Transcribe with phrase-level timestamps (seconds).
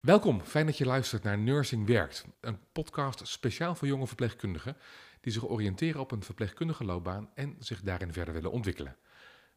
[0.00, 4.76] Welkom, fijn dat je luistert naar Nursing Werkt, een podcast speciaal voor jonge verpleegkundigen
[5.20, 8.96] die zich oriënteren op een verpleegkundige loopbaan en zich daarin verder willen ontwikkelen.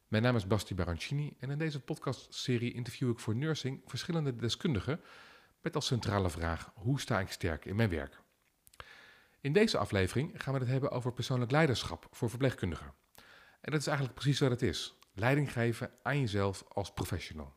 [0.08, 5.02] Mijn naam is Basti Barancini en in deze podcastserie interview ik voor Nursing verschillende deskundigen
[5.62, 8.21] met als centrale vraag hoe sta ik sterk in mijn werk.
[9.41, 12.94] In deze aflevering gaan we het hebben over persoonlijk leiderschap voor verpleegkundigen.
[13.62, 17.54] En dat is eigenlijk precies wat het is: leiding geven aan jezelf als professional.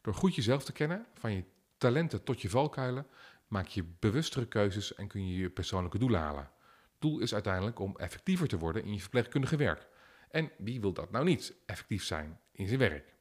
[0.00, 1.44] Door goed jezelf te kennen, van je
[1.78, 3.06] talenten tot je valkuilen,
[3.48, 6.50] maak je bewustere keuzes en kun je je persoonlijke doelen halen.
[6.98, 9.86] Doel is uiteindelijk om effectiever te worden in je verpleegkundige werk.
[10.30, 13.14] En wie wil dat nou niet, effectief zijn in zijn werk?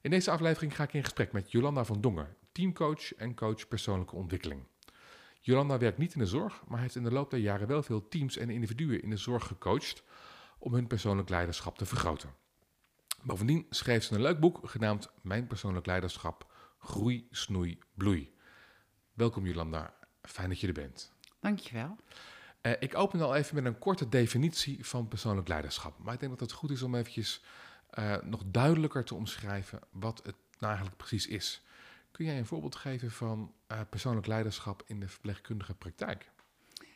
[0.00, 4.16] In deze aflevering ga ik in gesprek met Jolanda van Dongen, teamcoach en coach persoonlijke
[4.16, 4.62] ontwikkeling.
[5.40, 8.08] Jolanda werkt niet in de zorg, maar heeft in de loop der jaren wel veel
[8.08, 10.02] teams en individuen in de zorg gecoacht
[10.58, 12.34] om hun persoonlijk leiderschap te vergroten.
[13.22, 16.53] Bovendien schreef ze een leuk boek genaamd Mijn persoonlijk leiderschap
[16.84, 18.32] Groei, Snoei, Bloei.
[19.12, 21.12] Welkom Jolanda, fijn dat je er bent.
[21.40, 21.96] Dankjewel.
[22.62, 25.98] Uh, ik open al even met een korte definitie van persoonlijk leiderschap.
[25.98, 27.42] Maar ik denk dat het goed is om eventjes
[27.98, 31.62] uh, nog duidelijker te omschrijven wat het nou eigenlijk precies is.
[32.10, 36.30] Kun jij een voorbeeld geven van uh, persoonlijk leiderschap in de verpleegkundige praktijk?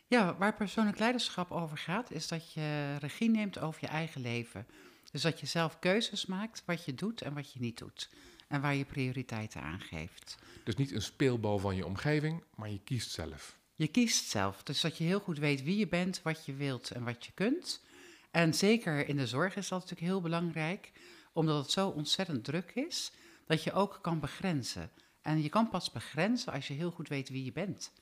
[0.07, 4.67] Ja, waar persoonlijk leiderschap over gaat, is dat je regie neemt over je eigen leven.
[5.11, 8.11] Dus dat je zelf keuzes maakt wat je doet en wat je niet doet.
[8.49, 10.39] En waar je prioriteiten aan geeft.
[10.65, 13.59] Dus niet een speelbal van je omgeving, maar je kiest zelf.
[13.75, 14.63] Je kiest zelf.
[14.63, 17.33] Dus dat je heel goed weet wie je bent, wat je wilt en wat je
[17.33, 17.83] kunt.
[18.31, 20.93] En zeker in de zorg is dat natuurlijk heel belangrijk,
[21.33, 23.13] omdat het zo ontzettend druk is,
[23.47, 24.91] dat je ook kan begrenzen.
[25.23, 27.93] En je kan pas begrenzen als je heel goed weet wie je bent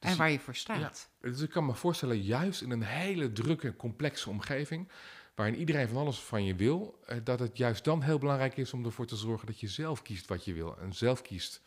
[0.00, 1.08] dus en waar je voor staat.
[1.20, 4.88] Ja, dus ik kan me voorstellen, juist in een hele drukke, complexe omgeving,
[5.34, 8.72] waarin iedereen van alles van je wil, eh, dat het juist dan heel belangrijk is
[8.72, 11.62] om ervoor te zorgen dat je zelf kiest wat je wil en zelf kiest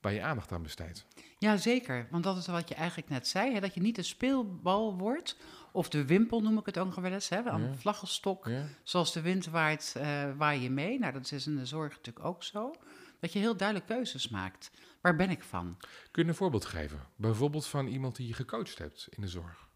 [0.00, 1.06] waar je aandacht aan besteedt.
[1.38, 2.06] Ja, zeker.
[2.10, 5.36] Want dat is wat je eigenlijk net zei, hè, dat je niet een speelbal wordt,
[5.72, 7.74] of de wimpel noem ik het ook nog wel eens, hè, een ja.
[7.74, 8.50] vlaggenstok,
[8.82, 10.98] zoals de wind waait, uh, waai je mee.
[10.98, 12.74] Nou, dat is in de zorg natuurlijk ook zo.
[13.20, 14.70] Dat je heel duidelijk keuzes maakt.
[15.00, 15.76] Waar ben ik van?
[16.10, 17.06] Kun je een voorbeeld geven?
[17.16, 19.67] Bijvoorbeeld van iemand die je gecoacht hebt in de zorg?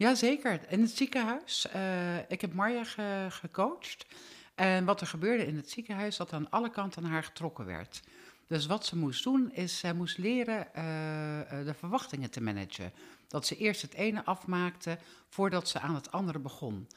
[0.00, 1.66] Jazeker, in het ziekenhuis.
[1.74, 4.06] Uh, ik heb Marja ge gecoacht.
[4.54, 8.02] En wat er gebeurde in het ziekenhuis, dat aan alle kanten naar haar getrokken werd.
[8.46, 10.74] Dus wat ze moest doen, is zij moest leren uh,
[11.64, 12.92] de verwachtingen te managen.
[13.28, 16.88] Dat ze eerst het ene afmaakte voordat ze aan het andere begon.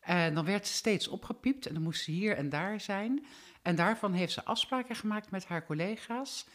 [0.00, 3.26] En dan werd ze steeds opgepiept en dan moest ze hier en daar zijn.
[3.62, 6.46] En daarvan heeft ze afspraken gemaakt met haar collega's.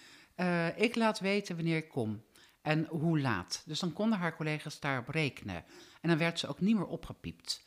[0.75, 2.21] Ik laat weten wanneer ik kom
[2.67, 3.63] en hoe laat.
[3.65, 5.63] Dus dan konden haar collega's daarop rekenen.
[6.01, 7.63] En dan werd ze ook niet meer opgepiept.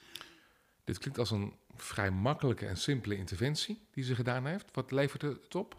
[0.85, 4.69] Dit klinkt als een vrij makkelijke en simpele interventie die ze gedaan heeft.
[4.73, 5.77] Wat levert het op?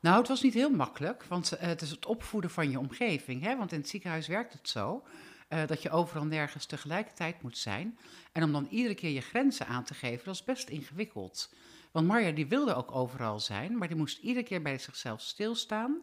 [0.00, 3.42] Nou, het was niet heel makkelijk, want uh, het is het opvoeden van je omgeving.
[3.42, 3.56] Hè?
[3.56, 5.02] Want in het ziekenhuis werkt het zo
[5.48, 7.98] uh, dat je overal nergens tegelijkertijd moet zijn.
[8.32, 11.54] En om dan iedere keer je grenzen aan te geven, dat is best ingewikkeld.
[11.92, 16.02] Want Marja die wilde ook overal zijn, maar die moest iedere keer bij zichzelf stilstaan.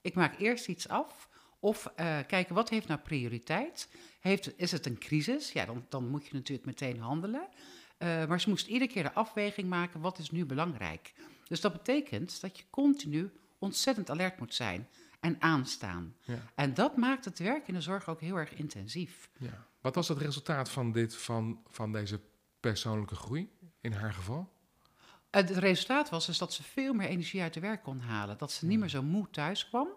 [0.00, 1.30] Ik maak eerst iets af.
[1.62, 3.88] Of uh, kijken, wat heeft nou prioriteit?
[4.20, 5.52] Heeft, is het een crisis?
[5.52, 7.48] Ja, dan, dan moet je natuurlijk meteen handelen.
[7.98, 11.14] Uh, maar ze moest iedere keer de afweging maken, wat is nu belangrijk?
[11.48, 14.88] Dus dat betekent dat je continu ontzettend alert moet zijn
[15.20, 16.16] en aanstaan.
[16.22, 16.38] Ja.
[16.54, 19.30] En dat maakt het werk in de zorg ook heel erg intensief.
[19.38, 19.66] Ja.
[19.80, 22.20] Wat was het resultaat van, dit, van, van deze
[22.60, 24.51] persoonlijke groei in haar geval?
[25.32, 28.38] Het resultaat was dus dat ze veel meer energie uit de werk kon halen.
[28.38, 29.88] Dat ze niet meer zo moe thuis kwam.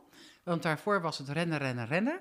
[0.44, 2.19] Want daarvoor was het rennen, rennen, rennen.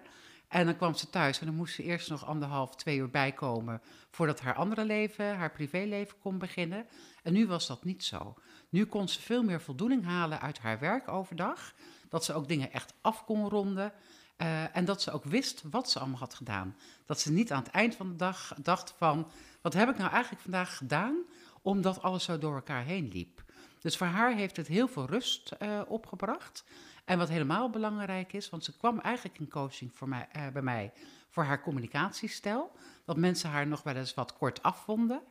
[0.48, 3.80] En dan kwam ze thuis en dan moest ze eerst nog anderhalf, twee uur bijkomen
[4.10, 6.86] voordat haar andere leven, haar privéleven kon beginnen.
[7.22, 8.34] En nu was dat niet zo.
[8.68, 11.74] Nu kon ze veel meer voldoening halen uit haar werk overdag.
[12.08, 13.92] Dat ze ook dingen echt af kon ronden.
[14.36, 16.76] Uh, en dat ze ook wist wat ze allemaal had gedaan.
[17.06, 19.30] Dat ze niet aan het eind van de dag dacht van,
[19.60, 21.16] wat heb ik nou eigenlijk vandaag gedaan,
[21.64, 23.42] omdat alles zo door elkaar heen liep.
[23.80, 26.64] Dus voor haar heeft het heel veel rust uh, opgebracht.
[27.04, 30.62] En wat helemaal belangrijk is, want ze kwam eigenlijk in coaching voor mij, uh, bij
[30.62, 30.92] mij
[31.28, 32.72] voor haar communicatiestijl.
[33.04, 35.22] Dat mensen haar nog wel eens wat kort afvonden.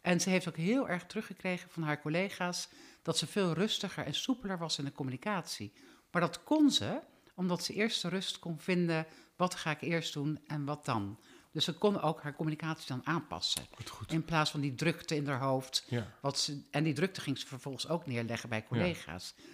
[0.00, 2.68] En ze heeft ook heel erg teruggekregen van haar collega's
[3.02, 5.72] dat ze veel rustiger en soepeler was in de communicatie.
[6.10, 7.00] Maar dat kon ze
[7.34, 9.06] omdat ze eerst de rust kon vinden.
[9.36, 11.18] Wat ga ik eerst doen en wat dan?
[11.58, 13.62] Dus ze kon ook haar communicatie dan aanpassen.
[13.74, 14.12] Goed, goed.
[14.12, 15.84] In plaats van die drukte in haar hoofd.
[15.88, 16.06] Ja.
[16.20, 19.34] Wat ze, en die drukte ging ze vervolgens ook neerleggen bij collega's.
[19.36, 19.44] Ja.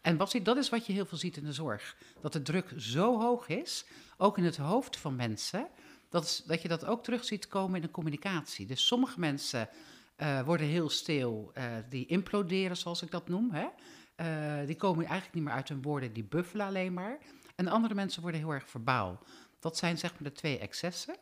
[0.00, 1.96] En wat, dat is wat je heel veel ziet in de zorg.
[2.20, 3.84] Dat de druk zo hoog is,
[4.16, 5.68] ook in het hoofd van mensen,
[6.08, 8.66] dat, is, dat je dat ook terug ziet komen in de communicatie.
[8.66, 9.68] Dus sommige mensen
[10.16, 13.50] uh, worden heel stil, uh, die imploderen, zoals ik dat noem.
[13.52, 13.66] Hè?
[14.16, 17.18] Uh, die komen eigenlijk niet meer uit hun woorden, die buffelen alleen maar.
[17.54, 19.22] En andere mensen worden heel erg verbaal.
[19.58, 21.16] Dat zijn zeg maar de twee excessen.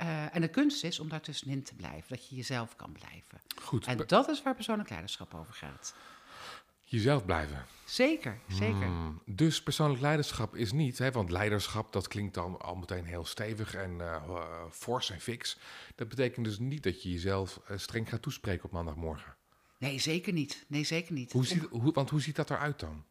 [0.00, 3.40] Uh, en de kunst is om daartussenin te blijven, dat je jezelf kan blijven.
[3.62, 3.86] Goed.
[3.86, 5.94] En dat is waar persoonlijk leiderschap over gaat.
[6.82, 7.66] Jezelf blijven.
[7.84, 8.86] Zeker, zeker.
[8.86, 13.24] Hmm, dus persoonlijk leiderschap is niet, hè, want leiderschap dat klinkt dan al meteen heel
[13.24, 14.22] stevig en uh,
[14.70, 15.58] fors en fix.
[15.94, 19.36] Dat betekent dus niet dat je jezelf uh, streng gaat toespreken op maandagmorgen.
[19.78, 20.64] Nee, zeker niet.
[20.68, 21.32] Nee, zeker niet.
[21.32, 23.04] Hoe ziet, hoe, want hoe ziet dat eruit dan?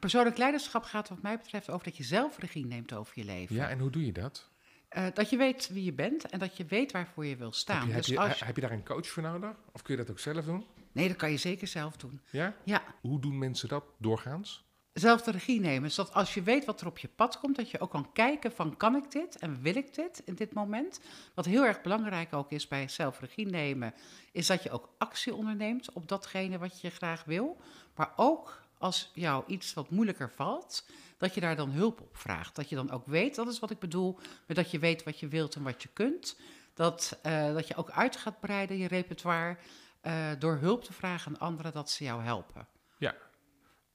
[0.00, 3.54] Persoonlijk leiderschap gaat wat mij betreft over dat je zelf regie neemt over je leven.
[3.54, 4.50] Ja, en hoe doe je dat?
[4.96, 7.76] Uh, dat je weet wie je bent en dat je weet waarvoor je wil staan.
[7.76, 8.44] Heb je, dus heb, je, als je...
[8.44, 9.56] heb je daar een coach voor nodig?
[9.72, 10.66] Of kun je dat ook zelf doen?
[10.92, 12.20] Nee, dat kan je zeker zelf doen.
[12.30, 12.56] Ja?
[12.64, 12.82] Ja.
[13.00, 14.64] Hoe doen mensen dat doorgaans?
[14.92, 15.90] Zelf de regie nemen.
[15.90, 18.52] Zodat als je weet wat er op je pad komt, dat je ook kan kijken
[18.52, 21.00] van kan ik dit en wil ik dit in dit moment.
[21.34, 23.94] Wat heel erg belangrijk ook is bij zelf regie nemen,
[24.32, 27.56] is dat je ook actie onderneemt op datgene wat je graag wil.
[27.94, 30.86] Maar ook als jou iets wat moeilijker valt,
[31.18, 32.56] dat je daar dan hulp op vraagt.
[32.56, 35.20] Dat je dan ook weet, dat is wat ik bedoel, met dat je weet wat
[35.20, 36.36] je wilt en wat je kunt.
[36.74, 39.56] Dat, uh, dat je ook uit gaat breiden, je repertoire,
[40.02, 42.68] uh, door hulp te vragen aan anderen, dat ze jou helpen.
[42.98, 43.14] Ja,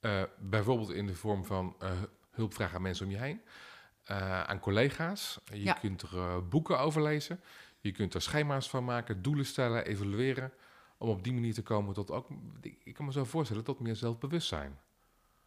[0.01, 1.75] uh, bijvoorbeeld in de vorm van
[2.31, 3.41] hulp vragen aan mensen om je heen,
[4.45, 5.39] aan collega's.
[5.43, 5.73] Je Ja.
[5.73, 7.41] kunt er boeken over lezen,
[7.79, 10.53] je kunt er schema's van maken, doelen stellen, evalueren.
[11.01, 12.27] Om op die manier te komen tot ook,
[12.83, 14.79] ik kan me zo voorstellen, tot meer zelfbewustzijn.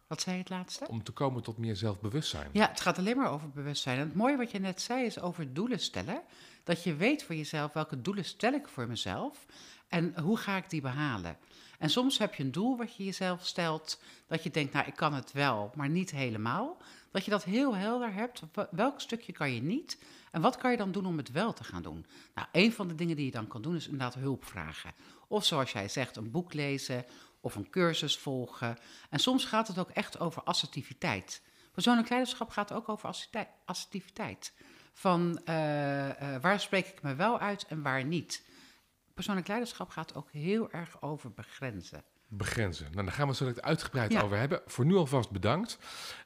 [0.07, 0.87] Wat zei je het laatste?
[0.87, 2.49] Om te komen tot meer zelfbewustzijn.
[2.51, 3.97] Ja, het gaat alleen maar over bewustzijn.
[3.97, 6.21] En het mooie wat je net zei is over doelen stellen.
[6.63, 9.45] Dat je weet voor jezelf welke doelen stel ik voor mezelf
[9.87, 11.37] en hoe ga ik die behalen.
[11.79, 14.95] En soms heb je een doel wat je jezelf stelt, dat je denkt, nou ik
[14.95, 16.77] kan het wel, maar niet helemaal.
[17.11, 18.41] Dat je dat heel helder hebt,
[18.71, 19.97] welk stukje kan je niet
[20.35, 22.05] en wat kan je dan doen om het wel te gaan doen.
[22.33, 24.93] Nou, een van de dingen die je dan kan doen is inderdaad hulp vragen.
[25.27, 27.05] Of zoals jij zegt, een boek lezen
[27.39, 28.77] of een cursus volgen.
[29.09, 31.41] En soms gaat het ook echt over assertiviteit.
[31.71, 33.09] Persoonlijk leiderschap gaat ook over
[33.65, 34.53] assertiviteit.
[34.93, 38.45] Van uh, uh, waar spreek ik me wel uit en waar niet.
[39.13, 42.03] Persoonlijk leiderschap gaat ook heel erg over begrenzen.
[42.27, 42.87] Begrenzen.
[42.91, 44.21] Nou, daar gaan we het zo direct uitgebreid Ja.
[44.21, 44.61] over hebben.
[44.65, 45.77] Voor nu alvast bedankt.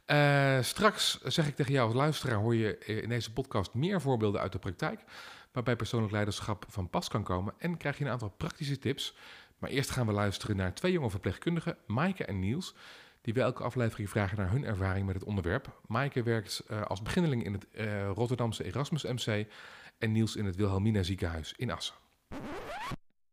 [0.06, 4.42] Eh, straks zeg ik tegen jou als luisteraar, hoor je in deze podcast meer voorbeelden
[4.42, 5.04] uit de praktijk,
[5.51, 9.16] waarbij persoonlijk leiderschap van pas kan komen en krijg je een aantal praktische tips.
[9.57, 12.75] Maar eerst gaan we luisteren naar twee jonge verpleegkundigen, Maaike en Niels,
[13.22, 15.81] die bij elke aflevering vragen naar hun ervaring met het onderwerp.
[15.88, 19.48] Maaike werkt eh, als beginneling in het eh, Rotterdamse Erasmus MC
[19.98, 21.95] en Niels in het Wilhelmina ziekenhuis in Assen.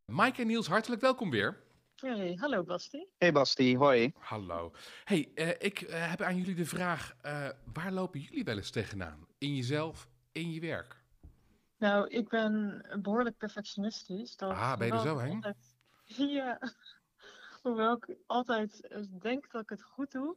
[0.04, 1.56] Maaike en Niels, hartelijk welkom weer.
[2.00, 3.06] Hey, hallo Basti.
[3.18, 4.12] Hey Basti, hoi.
[4.18, 4.72] Hallo.
[5.04, 8.70] Hey, eh, ik eh, heb aan jullie de vraag, eh, waar lopen jullie wel eens
[8.70, 9.26] tegenaan?
[9.38, 11.04] In jezelf, in je werk?
[11.78, 14.36] Nou, ik ben behoorlijk perfectionistisch.
[14.36, 15.76] Dat Ah, ben je er zo, altijd-
[16.38, 16.58] Ja.
[17.62, 20.36] Hoewel ik altijd denk dat ik het goed doe,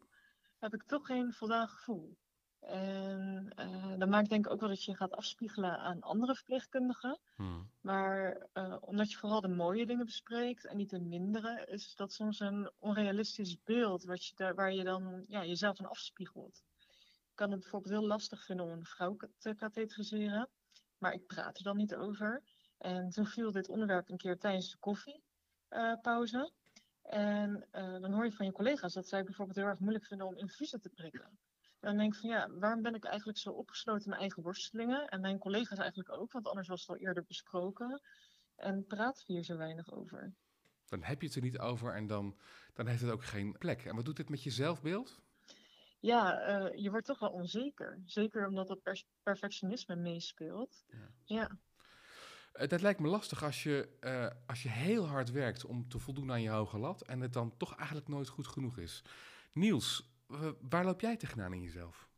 [0.60, 2.18] heb ik toch geen voldaan gevoel.
[2.60, 7.20] En eh dat maakt denk ik ook wel dat je gaat afspiegelen aan andere verpleegkundigen.
[7.36, 7.72] Hmm.
[7.82, 12.14] Maar eh, omdat je vooral de mooie dingen bespreekt en niet de mindere, is dat
[12.14, 16.64] soms een onrealistisch beeld wat je daar, waar je dan ja, jezelf aan afspiegelt.
[17.30, 20.50] Ik kan het bijvoorbeeld heel lastig vinden om een vrouw te katheteriseren,
[20.98, 22.44] maar ik praat er dan niet over.
[22.78, 26.52] En toen viel dit onderwerp een keer tijdens de koffiepauze.
[27.02, 30.28] en eh, dan hoor je van je collega's dat zij bijvoorbeeld heel erg moeilijk vinden
[30.28, 31.40] om infusen te prikken.
[31.80, 34.44] En dan denk ik van ja, waarom ben ik eigenlijk zo opgesloten in mijn eigen
[34.44, 35.08] worstelingen?
[35.08, 38.02] En mijn collega's eigenlijk ook, want anders was het al eerder besproken.
[38.56, 40.34] En praten we hier zo weinig over.
[40.86, 42.38] Dan heb je het er niet over en dan,
[42.74, 43.86] dan heeft het ook geen plek.
[43.86, 45.20] En wat doet dit met je zelfbeeld?
[46.00, 48.02] Ja, eh, je wordt toch wel onzeker.
[48.06, 50.84] Zeker omdat dat perfectionisme meespeelt.
[50.88, 51.12] Ja.
[51.26, 51.58] Ja.
[52.54, 56.00] Eh, dat lijkt me lastig als je, eh, als je heel hard werkt om te
[56.00, 59.04] voldoen aan je hoge lat en het dan toch eigenlijk nooit goed genoeg is.
[59.54, 60.10] Niels,
[60.60, 62.10] waar loop jij tegenaan in jezelf?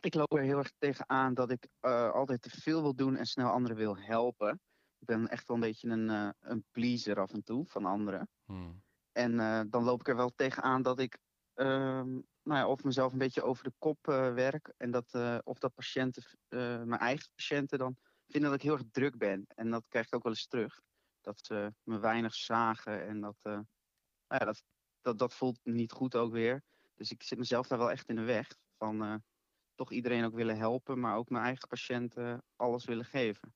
[0.00, 3.26] Ik loop er heel erg tegenaan dat ik eh, altijd te veel wil doen en
[3.26, 4.60] snel anderen wil helpen.
[4.98, 8.28] Ik ben echt wel een beetje een, eh, een pleaser af en toe van anderen.
[8.44, 8.82] Hmm.
[9.12, 11.18] En eh, dan loop ik er wel tegenaan dat ik
[11.54, 14.72] ehm, nou ja, of mezelf een beetje over de kop eh, werk.
[14.76, 17.96] En dat, eh, of dat patiënten, eh, mijn eigen patiënten dan
[18.26, 19.44] vinden dat ik heel erg druk ben.
[19.54, 20.80] En dat krijg ik ook wel eens terug.
[21.20, 23.64] Dat ze me weinig zagen en dat, eh, nou
[24.28, 24.62] ja, dat,
[25.00, 26.62] dat, dat voelt niet goed ook weer.
[26.98, 28.48] Dus ik zit mezelf daar wel echt in de weg.
[28.76, 29.14] Van eh,
[29.74, 33.54] toch iedereen ook willen helpen, maar ook mijn eigen patiënten alles willen geven.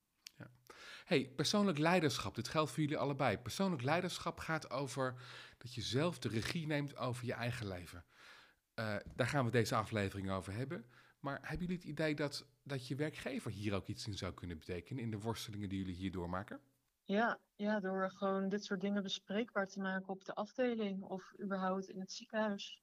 [1.03, 3.37] Hey, persoonlijk leiderschap, dit geldt voor jullie allebei.
[3.37, 5.15] Persoonlijk leiderschap gaat over
[5.57, 8.05] dat je zelf de regie neemt over je eigen leven.
[8.73, 10.85] Eh, daar gaan we deze aflevering over hebben.
[11.19, 14.57] Maar hebben jullie het idee dat, dat je werkgever hier ook iets in zou kunnen
[14.57, 16.61] betekenen in de worstelingen die jullie hier doormaken?
[17.03, 21.89] Ja, ja, door gewoon dit soort dingen bespreekbaar te maken op de afdeling of überhaupt
[21.89, 22.82] in het ziekenhuis.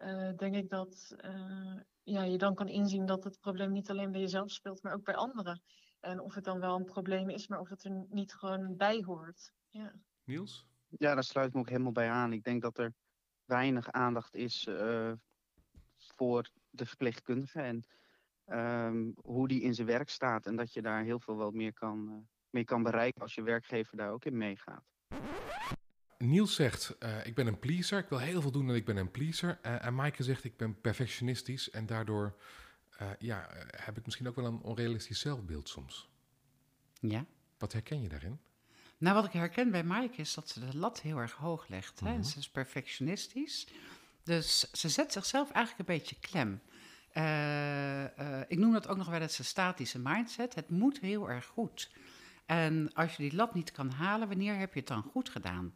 [0.00, 4.10] Eh, denk ik dat, eh, ja, je dan kan inzien dat het probleem niet alleen
[4.10, 5.62] bij jezelf speelt, maar ook bij anderen.
[6.00, 9.02] En of het dan wel een probleem is, maar of het er niet gewoon bij
[9.06, 9.52] hoort.
[9.68, 9.92] Ja.
[10.24, 10.66] Niels?
[10.88, 12.32] Ja, daar sluit ik me ook helemaal bij aan.
[12.32, 12.94] Ik denk dat er
[13.44, 15.12] weinig aandacht is uh,
[15.96, 17.84] voor de verpleegkundige en
[18.46, 20.46] um, hoe die in zijn werk staat.
[20.46, 22.16] En dat je daar heel veel wel meer kan, uh,
[22.50, 24.84] mee kan bereiken als je werkgever daar ook in meegaat.
[26.24, 28.96] Niels zegt, uh, ik ben een pleaser, ik wil heel veel doen en ik ben
[28.96, 29.58] een pleaser.
[29.62, 32.36] Uh, en Maaike zegt, ik ben perfectionistisch en daardoor
[33.18, 36.08] ja, heb ik misschien ook wel een onrealistisch zelfbeeld soms.
[37.00, 37.24] Ja.
[37.58, 38.40] Wat herken je daarin?
[38.98, 42.00] Nou, wat ik herken bij Maaike is dat ze de lat heel erg hoog legt.
[42.00, 42.08] Hè?
[42.08, 42.22] Mm -hmm.
[42.22, 43.66] Ze is perfectionistisch.
[44.22, 46.60] Dus ze zet zichzelf eigenlijk een beetje klem.
[48.48, 50.54] Ik noem dat ook nog wel eens een statische mindset.
[50.54, 51.90] Het moet heel erg goed.
[52.46, 55.74] En als je die lat niet kan halen, wanneer heb je het dan goed gedaan?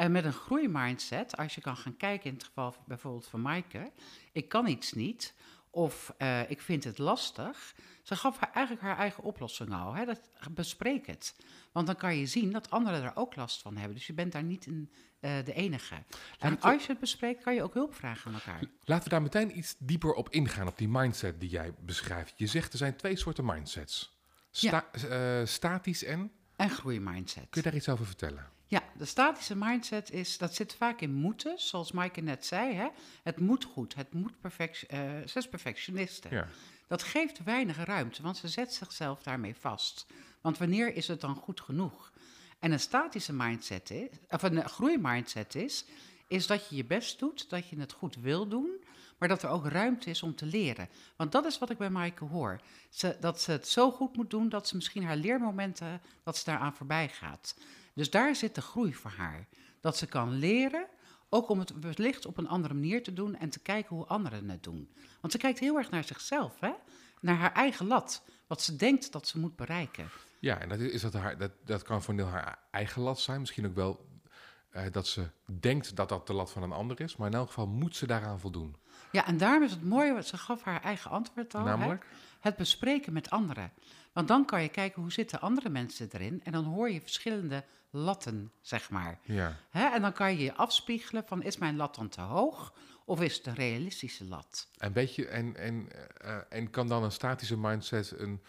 [0.00, 3.92] En met een groeimindset, als je kan gaan kijken in het geval bijvoorbeeld van Maaike,
[4.32, 5.34] ik kan iets niet
[5.70, 7.74] of uh, ik vind het lastig.
[8.02, 9.94] Ze gaf haar eigenlijk haar eigen oplossing al.
[9.94, 10.04] Hè?
[10.04, 11.36] Dat, bespreek het.
[11.72, 13.94] Want dan kan je zien dat anderen er ook last van hebben.
[13.96, 14.90] Dus je bent daar niet in,
[15.20, 15.94] uh, de enige.
[16.38, 18.62] En als je het bespreekt, kan je ook hulp vragen aan elkaar.
[18.84, 22.32] Laten we daar meteen iets dieper op ingaan, op die mindset die jij beschrijft.
[22.36, 24.18] Je zegt er zijn twee soorten mindsets.
[24.50, 25.40] Sta ja.
[25.40, 26.32] uh, statisch en?
[26.56, 27.46] En groeimindset.
[27.50, 28.58] Kun je daar iets over vertellen?
[29.00, 32.74] De statische mindset is, dat zit vaak in moeten, zoals Maaike net zei.
[32.74, 32.88] Hè?
[33.22, 36.28] Het moet goed, het moet perfect, uh, ze is perfectioniste.
[36.30, 36.48] Ja.
[36.86, 40.06] Dat geeft weinig ruimte, want ze zet zichzelf daarmee vast.
[40.40, 42.12] Want wanneer is het dan goed genoeg?
[42.58, 45.84] En een statische mindset is, of een groeimindset is,
[46.28, 48.84] is dat je je best doet, dat je het goed wil doen,
[49.18, 50.88] maar dat er ook ruimte is om te leren.
[51.16, 52.60] Want dat is wat ik bij Maaike hoor.
[52.90, 56.44] Ze, dat ze het zo goed moet doen dat ze misschien haar leermomenten, dat ze
[56.44, 57.54] daaraan voorbij gaat.
[57.94, 59.46] Dus daar zit de groei voor haar.
[59.80, 60.86] Dat ze kan leren,
[61.28, 64.48] ook om het wellicht op een andere manier te doen en te kijken hoe anderen
[64.48, 64.90] het doen.
[65.20, 66.70] Want ze kijkt heel erg naar zichzelf, hè?
[67.20, 70.08] naar haar eigen lat, wat ze denkt dat ze moet bereiken.
[70.38, 73.40] Ja, en dat, is dat, haar, dat, dat kan voor deel haar eigen lat zijn.
[73.40, 74.08] Misschien ook wel
[74.72, 75.26] uh, dat ze
[75.60, 77.16] denkt dat dat de lat van een ander is.
[77.16, 78.76] Maar in elk geval moet ze daaraan voldoen.
[79.12, 81.64] Ja, en daarom is het mooie, wat ze gaf haar eigen antwoord al.
[81.64, 82.02] Namelijk?
[82.04, 82.16] Hè?
[82.40, 83.72] Het bespreken met anderen.
[84.12, 86.40] Want dan kan je kijken hoe zitten andere mensen erin.
[86.44, 89.18] En dan hoor je verschillende latten, zeg maar.
[89.22, 89.56] Ja.
[89.70, 89.86] Hè?
[89.86, 92.74] En dan kan je je afspiegelen van, is mijn lat dan te hoog?
[93.04, 94.68] Of is het een realistische lat?
[94.78, 95.88] En, beetje, en, en,
[96.24, 98.40] uh, en kan dan een statische mindset een,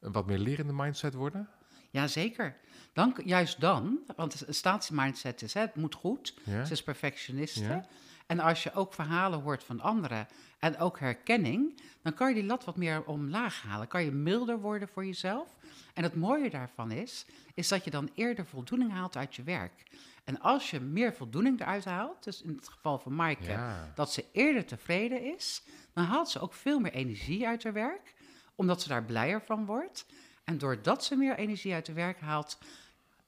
[0.00, 1.48] een wat meer lerende mindset worden?
[1.90, 2.56] Jazeker.
[2.92, 6.34] Dan, juist dan, want een statische mindset is, hè, het moet goed.
[6.44, 6.64] Ja.
[6.64, 7.62] Ze is perfectioniste.
[7.62, 7.86] Ja.
[8.32, 10.26] En als je ook verhalen hoort van anderen
[10.58, 13.88] en ook herkenning, dan kan je die lat wat meer omlaag halen.
[13.88, 15.56] Kan je milder worden voor jezelf.
[15.94, 19.82] En het mooie daarvan is, is dat je dan eerder voldoening haalt uit je werk.
[20.24, 23.92] En als je meer voldoening eruit haalt, dus in het geval van Maaike, Ja.
[23.94, 25.62] dat ze eerder tevreden is,
[25.94, 28.14] dan haalt ze ook veel meer energie uit haar werk,
[28.54, 30.06] omdat ze daar blijer van wordt.
[30.44, 32.58] En doordat ze meer energie uit haar werk haalt,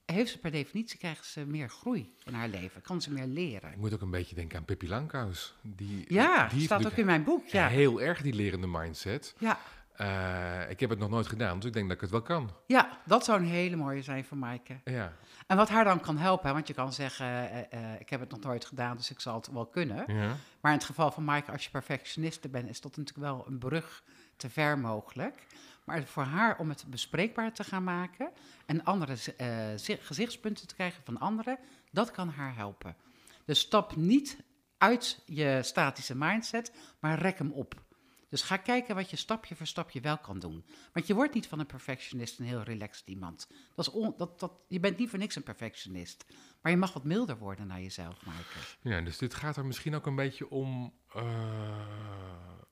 [0.06, 3.70] heeft ze per definitie krijgt ze meer groei in haar leven, kan ze meer leren.
[3.70, 5.54] Ik moet ook een beetje denken aan Pippi Langkous.
[5.62, 7.46] Die, Ja, die staat ook in mijn boek.
[7.46, 9.34] Ja, heel erg die lerende mindset.
[9.38, 9.58] ja.
[9.94, 12.50] Eh, ik heb het nog nooit gedaan, dus ik denk dat ik het wel kan.
[12.66, 14.80] ja dat zou een hele mooie zijn voor Maaike.
[14.84, 15.12] Ja,
[15.46, 17.58] En wat haar dan kan helpen, want je kan zeggen, eh,
[17.92, 20.04] eh, ik heb het nog nooit gedaan, dus ik zal het wel kunnen.
[20.06, 20.36] ja.
[20.60, 23.58] Maar in het geval van Maaike, als je perfectioniste bent, is dat natuurlijk wel een
[23.58, 24.02] brug
[24.36, 25.46] te ver mogelijk.
[25.84, 28.30] Maar voor haar om het bespreekbaar te gaan maken
[28.66, 31.58] en andere eh, zi- gezichtspunten te krijgen van anderen,
[31.90, 32.96] dat kan haar helpen.
[33.44, 34.38] Dus stap niet
[34.78, 37.82] uit je statische mindset, maar rek hem op.
[38.28, 40.64] Dus ga kijken wat je stapje voor stapje wel kan doen.
[40.92, 43.46] Want je wordt niet van een perfectionist een heel relaxed iemand.
[43.74, 46.24] Dat is on- dat, dat, je bent niet voor niks een perfectionist.
[46.62, 48.58] Maar je mag wat milder worden naar jezelf, Maaike.
[48.80, 51.22] ja, dus dit gaat er misschien ook een beetje om, eh,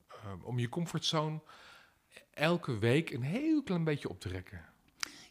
[0.07, 1.41] eh, om je comfortzone
[2.33, 4.65] elke week een heel klein beetje op te rekken.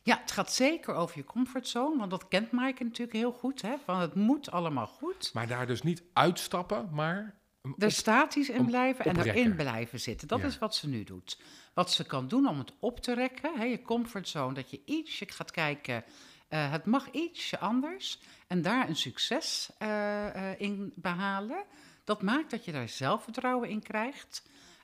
[0.02, 3.62] Ja, het gaat zeker over je comfortzone, want dat kent Maaike natuurlijk heel goed.
[3.62, 3.74] Hè?
[3.84, 5.30] Van het moet allemaal goed.
[5.34, 9.34] Maar daar dus niet uitstappen, maar hem Er op- statisch in blijven en oprekken.
[9.42, 10.28] erin blijven zitten.
[10.28, 10.46] Dat Ja.
[10.46, 11.40] is wat ze nu doet.
[11.74, 15.26] Wat ze kan doen om het op te rekken, hè, je comfortzone, dat je ietsje
[15.28, 16.04] gaat kijken.
[16.48, 21.64] eh, het mag ietsje anders en daar een succes eh, eh, in behalen.
[22.04, 24.42] Dat maakt dat je daar zelfvertrouwen in krijgt.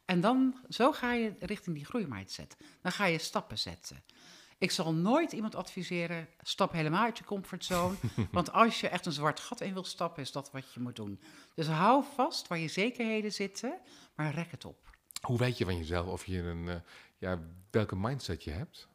[0.09, 2.57] En dan, zo ga je richting die groeimindset.
[2.83, 4.03] Dan ga je stappen zetten.
[4.59, 7.95] Ik zal nooit iemand adviseren, stap helemaal uit je comfortzone.
[8.33, 10.97] want als je echt een zwart gat in wil stappen, is dat wat je moet
[10.97, 11.21] doen.
[11.55, 13.81] Dus hou vast waar je zekerheden zitten,
[14.15, 14.97] maar rek het op.
[15.21, 16.81] Hoe weet je van jezelf of je een, eh,
[17.19, 18.89] ja, welke mindset je hebt?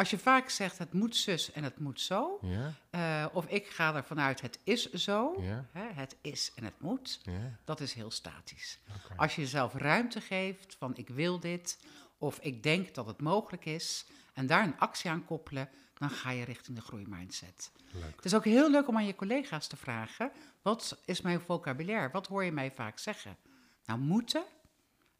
[0.00, 3.66] Als je vaak zegt het moet zus en het moet zo, Ja, eh, of ik
[3.66, 7.58] ga ervan uit het is zo, ja, hè, het is en het moet, ja.
[7.64, 8.78] dat is heel statisch.
[9.16, 11.78] Als je jezelf ruimte geeft van ik wil dit,
[12.18, 16.30] of ik denk dat het mogelijk is, en daar een actie aan koppelen, dan ga
[16.30, 17.70] je richting de groeimindset.
[17.92, 18.16] Leuk.
[18.16, 22.10] Het is ook heel leuk om aan je collega's te vragen: wat is mijn vocabulaire?
[22.12, 23.36] Wat hoor je mij vaak zeggen?
[23.84, 24.44] Nou, moeten,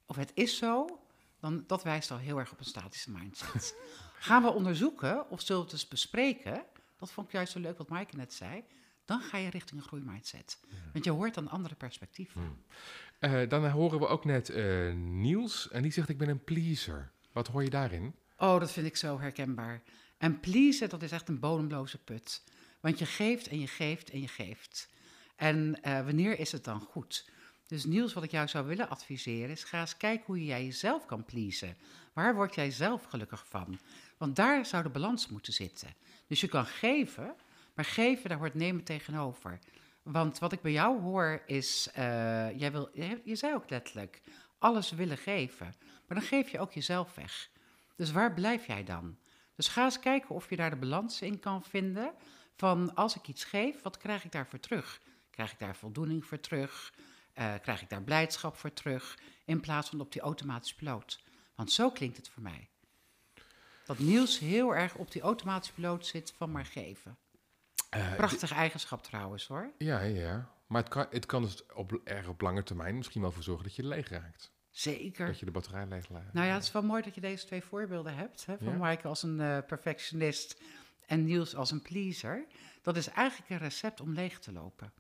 [0.07, 1.01] of het is zo,
[1.41, 3.75] dan, dat wijst al heel erg op een statische mindset.
[4.23, 6.65] Gaan we onderzoeken of zullen we het eens bespreken?
[6.99, 8.65] Dat vond ik juist zo leuk wat Maaike net zei.
[9.05, 10.59] Dan ga je richting een groeimindset.
[10.93, 12.65] Want je hoort dan andere perspectieven.
[13.19, 17.11] Eh, dan horen we ook net eh, Niels en die zegt ik ben een pleaser.
[17.33, 18.15] Wat hoor je daarin?
[18.37, 19.83] Oh, dat vind ik zo herkenbaar.
[20.19, 22.43] En pleasen, dat is echt een bodemloze put.
[22.81, 24.89] Want je geeft en je geeft en je geeft.
[25.37, 27.31] En eh, wanneer is het dan goed?
[27.67, 31.07] Dus Niels, wat ik jou zou willen adviseren, is ga eens kijken hoe jij jezelf
[31.07, 31.77] kan pleasen.
[32.13, 33.79] Waar word jij zelf gelukkig van?
[34.21, 35.95] Want daar zou de balans moeten zitten.
[36.27, 37.35] Dus je kan geven,
[37.75, 39.59] maar geven, daar hoort nemen tegenover.
[40.03, 42.91] Want wat ik bij jou hoor is, eh, jij wil,
[43.25, 44.21] je, zei ook letterlijk,
[44.59, 45.75] alles willen geven.
[46.07, 47.51] Maar dan geef je ook jezelf weg.
[47.97, 49.19] Dus waar blijf jij dan?
[49.57, 52.13] Dus ga eens kijken of je daar de balans in kan vinden.
[52.57, 55.01] Van als ik iets geef, wat krijg ik daarvoor terug?
[55.31, 56.95] Krijg ik daar voldoening voor terug?
[57.33, 59.19] Eh, krijg ik daar blijdschap voor terug?
[59.45, 61.23] In plaats van op die automatische piloot.
[61.55, 62.69] Want zo klinkt het voor mij.
[63.91, 67.19] Dat Niels heel erg op die automatische piloot zit van maar geven.
[67.91, 69.73] Eh, Prachtige eigenschap trouwens hoor.
[69.79, 70.51] Ja, ja.
[70.67, 73.65] Maar het kan, het kan dus op, erg op lange termijn misschien wel voor zorgen
[73.65, 74.53] dat je leeg raakt.
[74.71, 75.27] Zeker.
[75.27, 76.33] Dat je de batterij leeg laat.
[76.33, 78.47] Nou ja, het is wel mooi dat je deze twee voorbeelden hebt.
[78.47, 78.79] Hè, van Ja.
[78.79, 80.61] Maaike als een eh, perfectionist
[81.07, 82.47] en Niels als een pleaser.
[82.83, 84.93] Dat is eigenlijk een recept om leeg te lopen.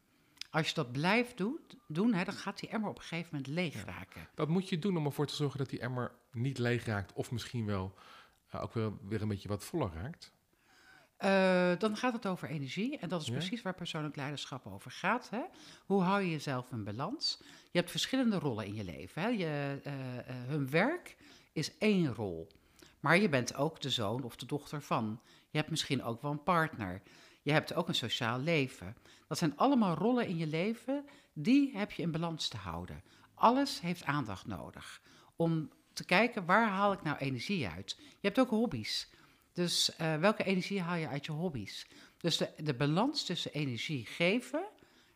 [0.50, 3.46] Als je dat blijft doen, doen hè, dan gaat die emmer op een gegeven moment
[3.46, 4.28] leeg raken.
[4.34, 7.30] Wat moet je doen om ervoor te zorgen dat die emmer niet leeg raakt of
[7.30, 7.94] misschien wel
[8.58, 10.32] ook wel weer een beetje wat voller raakt?
[11.16, 12.98] Eh, dan gaat het over energie.
[12.98, 13.32] En dat is Ja.
[13.32, 15.30] precies waar persoonlijk leiderschap over gaat.
[15.30, 15.40] Hè?
[15.86, 17.38] Hoe hou je jezelf in balans?
[17.70, 19.22] Je hebt verschillende rollen in je leven.
[19.22, 19.28] Hè?
[19.28, 21.16] Je, eh, eh, hun werk
[21.52, 22.48] is één rol.
[23.00, 25.20] Maar je bent ook de zoon of de dochter van.
[25.50, 27.02] Je hebt misschien ook wel een partner.
[27.42, 28.96] Je hebt ook een sociaal leven.
[29.28, 31.04] Dat zijn allemaal rollen in je leven.
[31.32, 33.02] Die heb je in balans te houden.
[33.34, 35.00] Alles heeft aandacht nodig.
[35.36, 37.96] Om te kijken waar haal ik nou energie uit.
[37.98, 39.08] Je hebt ook hobby's.
[39.52, 41.86] Dus eh, welke energie haal je uit je hobby's?
[42.16, 44.64] Dus de, de balans tussen energie geven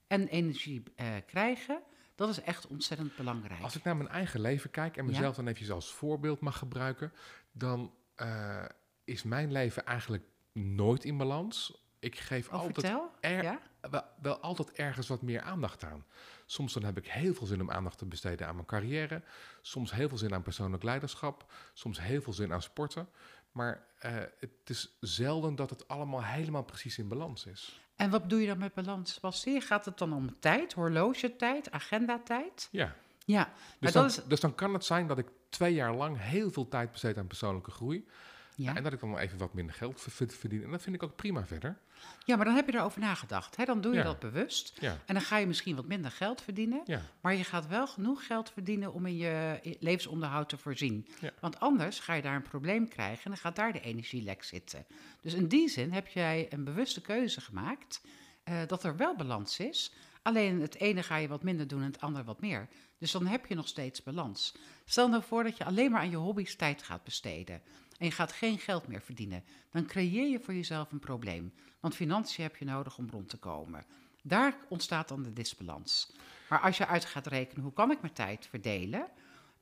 [0.06, 1.82] en energie eh, krijgen,
[2.14, 3.62] dat is echt ontzettend belangrijk.
[3.62, 5.10] Als ik naar mijn eigen leven kijk en Ja.
[5.10, 7.12] mezelf dan even als voorbeeld mag gebruiken,
[7.52, 8.64] dan eh,
[9.04, 11.82] is mijn leven eigenlijk nooit in balans.
[11.98, 13.10] Ik geef Oh, altijd vertel.
[13.20, 13.60] er- Ja?
[13.90, 16.04] wel, wel altijd ergens wat meer aandacht aan.
[16.46, 19.22] Soms dan heb ik heel veel zin om aandacht te besteden aan mijn carrière.
[19.60, 21.52] Soms heel veel zin aan persoonlijk leiderschap.
[21.72, 23.08] Soms heel veel zin aan sporten.
[23.52, 27.80] Maar eh, het is zelden dat het allemaal helemaal precies in balans is.
[27.96, 29.60] En wat bedoel je dan met balans, Basti?
[29.60, 32.68] Gaat het dan om tijd, horlogetijd, agendatijd?
[32.70, 32.94] Ja.
[33.26, 34.20] Ja, Dus, dan, is...
[34.26, 37.26] dus dan kan het zijn dat ik twee jaar lang heel veel tijd besteed aan
[37.26, 38.06] persoonlijke groei.
[38.56, 38.74] Ja.
[38.76, 40.64] En dat ik dan wel even wat minder geld ver- ver- verdien.
[40.64, 41.78] En dat vind ik ook prima verder.
[42.24, 43.56] ja, maar dan heb je erover nagedacht.
[43.56, 43.64] Hè?
[43.64, 44.04] Dan doe je Ja.
[44.04, 44.72] dat bewust.
[44.80, 46.80] Ja, En dan ga je misschien wat minder geld verdienen.
[46.84, 47.00] ja.
[47.20, 51.06] Maar je gaat wel genoeg geld verdienen om in je levensonderhoud te voorzien.
[51.40, 54.86] Want anders ga je daar een probleem krijgen en dan gaat daar de energielek zitten.
[55.20, 58.00] Dus in die zin heb jij een bewuste keuze gemaakt
[58.44, 59.92] eh, dat er wel balans is.
[60.22, 62.68] Alleen het ene ga je wat minder doen en het andere wat meer.
[62.98, 64.54] Dus dan heb je nog steeds balans.
[64.84, 67.62] Stel nou voor dat je alleen maar aan je hobby's tijd gaat besteden.
[67.98, 69.44] En je gaat geen geld meer verdienen.
[69.70, 71.52] Dan creëer je voor jezelf een probleem.
[71.80, 73.84] Want financiën heb je nodig om rond te komen.
[74.22, 76.12] Daar ontstaat dan de disbalans.
[76.48, 79.06] Maar als je uit gaat rekenen hoe kan ik mijn tijd verdelen,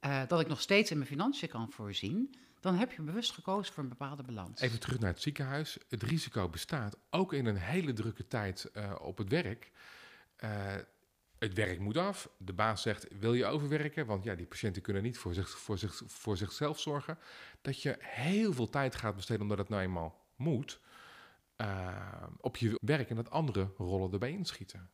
[0.00, 3.74] eh, dat ik nog steeds in mijn financiën kan voorzien, dan heb je bewust gekozen
[3.74, 4.60] voor een bepaalde balans.
[4.60, 5.78] Even terug naar het ziekenhuis.
[5.88, 9.70] Het risico bestaat ook in een hele drukke tijd eh, op het werk.
[10.36, 10.74] Eh,
[11.42, 12.28] het werk moet af.
[12.38, 14.06] De baas zegt: Wil je overwerken?
[14.06, 15.34] Want ja, die patiënten kunnen niet voor,
[16.06, 17.18] voor zichzelf zorgen.
[17.62, 20.80] Dat je heel veel tijd gaat besteden omdat het nou eenmaal moet.
[21.56, 24.90] eh, op je werk en dat andere rollen erbij inschieten.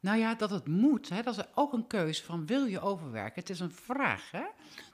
[0.00, 3.40] Nou ja, dat het moet, hè, dat is ook een keuze van wil je overwerken.
[3.40, 4.30] Het is een vraag.
[4.30, 4.44] Hè?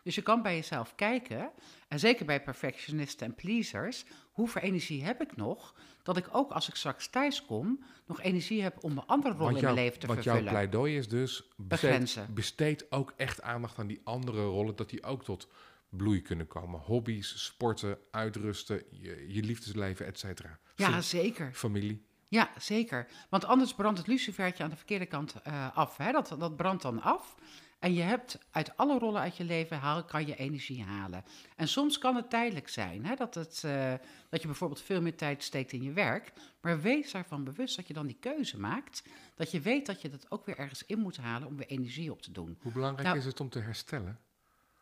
[0.02, 1.50] Dus je kan bij jezelf kijken,
[1.88, 4.04] en zeker bij perfectionisten en pleasers,
[4.36, 8.62] hoeveel energie heb ik nog, dat ik ook als ik straks thuis kom, nog energie
[8.62, 10.44] heb om mijn andere rol in mijn leven te want vervullen.
[10.44, 12.34] jouw pleidooi is dus: Begrenzen.
[12.34, 15.48] besteed, besteed ook echt aandacht aan die andere rollen, dat die ook tot
[15.88, 16.80] bloei kunnen komen.
[16.80, 20.58] Hobby's, sporten, uitrusten, je, je liefdesleven, et cetera.
[20.74, 21.52] ja, zeker.
[21.52, 22.04] Familie.
[22.28, 23.08] Ja, zeker.
[23.28, 25.96] Want anders brandt het lucifertje aan de verkeerde kant eh, af.
[25.96, 26.12] Hè?
[26.12, 27.34] Dat, dat brandt dan af.
[27.78, 31.24] En je hebt uit alle rollen uit je leven haal, kan je energie halen.
[31.56, 33.04] En soms kan het tijdelijk zijn.
[33.06, 33.14] Hè?
[33.14, 33.92] Dat, het, eh,
[34.28, 36.32] dat je bijvoorbeeld veel meer tijd steekt in je werk.
[36.60, 39.02] Maar wees daarvan bewust dat je dan die keuze maakt.
[39.34, 42.10] Dat je weet dat je dat ook weer ergens in moet halen om weer energie
[42.10, 42.58] op te doen.
[42.62, 44.18] Hoe belangrijk Nou- is het om te herstellen?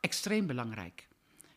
[0.01, 1.09] Extreem belangrijk.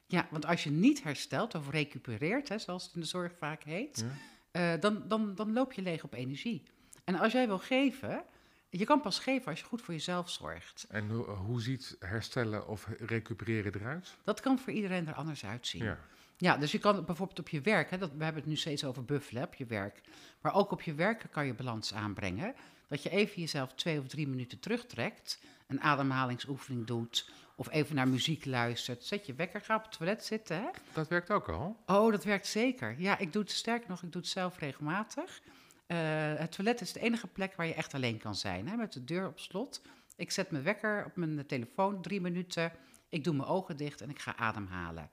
[0.05, 3.63] Ja, want als je niet herstelt of recupereert, hè, zoals het in de zorg vaak
[3.63, 4.05] heet,
[4.51, 4.73] Ja?
[4.75, 6.63] eh, dan, dan, dan loop je leeg op energie.
[7.03, 8.23] En als jij wil geven,
[8.69, 10.85] je kan pas geven als je goed voor jezelf zorgt.
[10.89, 14.15] En hoe, hoe ziet herstellen of recupereren eruit?
[14.23, 15.83] Dat kan voor iedereen er anders uitzien.
[15.83, 15.99] Ja.
[16.39, 18.83] Ja, dus je kan bijvoorbeeld op je werk, hè, dat, we hebben het nu steeds
[18.83, 20.01] over buffelen op je werk,
[20.41, 22.55] maar ook op je werk kan je balans aanbrengen.
[22.87, 28.07] Dat je even jezelf twee of drie minuten terugtrekt, een ademhalingsoefening doet of even naar
[28.07, 29.03] muziek luistert.
[29.03, 30.57] Zet je wekker, ga op het toilet zitten.
[30.57, 30.67] Hè?
[30.93, 31.77] Dat werkt ook al.
[31.85, 32.95] Oh, dat werkt zeker.
[32.99, 35.41] Ja, ik doe het sterker nog, ik doe het zelf regelmatig.
[35.87, 35.97] Eh,
[36.35, 39.03] het toilet is de enige plek waar je echt alleen kan zijn, hè, met de
[39.03, 39.81] deur op slot.
[40.15, 42.71] Ik zet mijn wekker op mijn telefoon, drie minuten.
[43.09, 45.09] Ik doe mijn ogen dicht en ik ga ademhalen.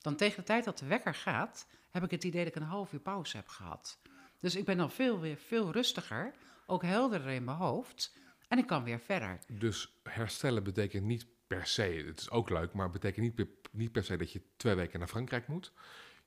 [0.00, 2.68] Dan tegen de tijd dat de wekker gaat, heb ik het idee dat ik een
[2.68, 3.98] half uur pauze heb gehad.
[4.40, 6.34] Dus ik ben dan veel, weer veel rustiger,
[6.66, 8.16] ook helderder in mijn hoofd.
[8.48, 9.38] En ik kan weer verder.
[9.48, 14.04] Dus herstellen betekent niet per se, het is ook leuk, maar betekent niet niet per
[14.04, 15.72] se dat je twee weken naar Frankrijk moet.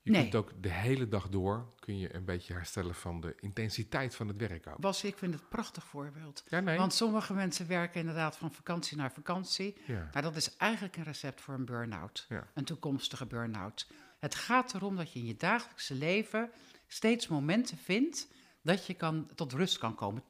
[0.02, 0.20] Je Nee.
[0.22, 4.28] kunt ook de hele dag door, kun je een beetje herstellen van de intensiteit van
[4.28, 4.78] het werk ook.
[4.78, 6.42] Bas, ik vind het een prachtig voorbeeld.
[6.48, 6.78] Ja, nee.
[6.78, 9.76] Want sommige mensen werken inderdaad van vakantie naar vakantie.
[9.86, 10.08] Ja.
[10.12, 12.26] Maar dat is eigenlijk een recept voor een burn-out.
[12.28, 12.46] Ja.
[12.54, 13.86] Een toekomstige burn-out.
[14.18, 16.50] Het gaat erom dat je in je dagelijkse leven
[16.86, 18.28] steeds momenten vindt
[18.62, 20.22] dat je kan, tot rust kan komen.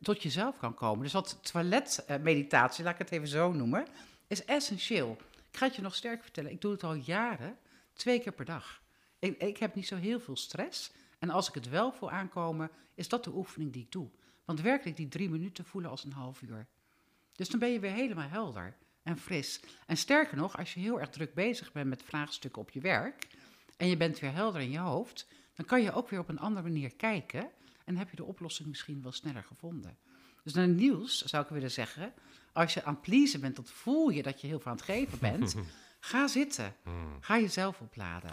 [0.00, 1.02] Tot jezelf kan komen.
[1.02, 3.86] Dus dat toiletmeditatie, laat ik het even zo noemen,
[4.26, 5.16] is essentieel.
[5.50, 6.50] Ik ga het je nog sterker vertellen.
[6.50, 7.56] Ik doe het al jaren,
[7.92, 8.81] twee keer per dag.
[9.22, 10.92] Ik, ik heb niet zo heel veel stress.
[11.18, 14.08] En als ik het wel voel aankomen, is dat de oefening die ik doe.
[14.44, 16.66] Want werkelijk die drie minuten voelen als een half uur.
[17.32, 19.60] Dus dan ben je weer helemaal helder en fris.
[19.86, 23.26] En sterker nog, als je heel erg druk bezig bent met vraagstukken op je werk
[23.76, 26.38] en je bent weer helder in je hoofd, dan kan je ook weer op een
[26.38, 27.50] andere manier kijken
[27.84, 29.98] en heb je de oplossing misschien wel sneller gevonden.
[30.42, 32.12] Dus naar Niels zou ik willen zeggen,
[32.52, 34.86] als je aan het pleasen bent, dat voel je dat je heel veel aan het
[34.86, 35.54] geven bent,
[36.00, 36.74] ga zitten.
[36.82, 37.16] Hmm.
[37.20, 38.30] Ga jezelf opladen.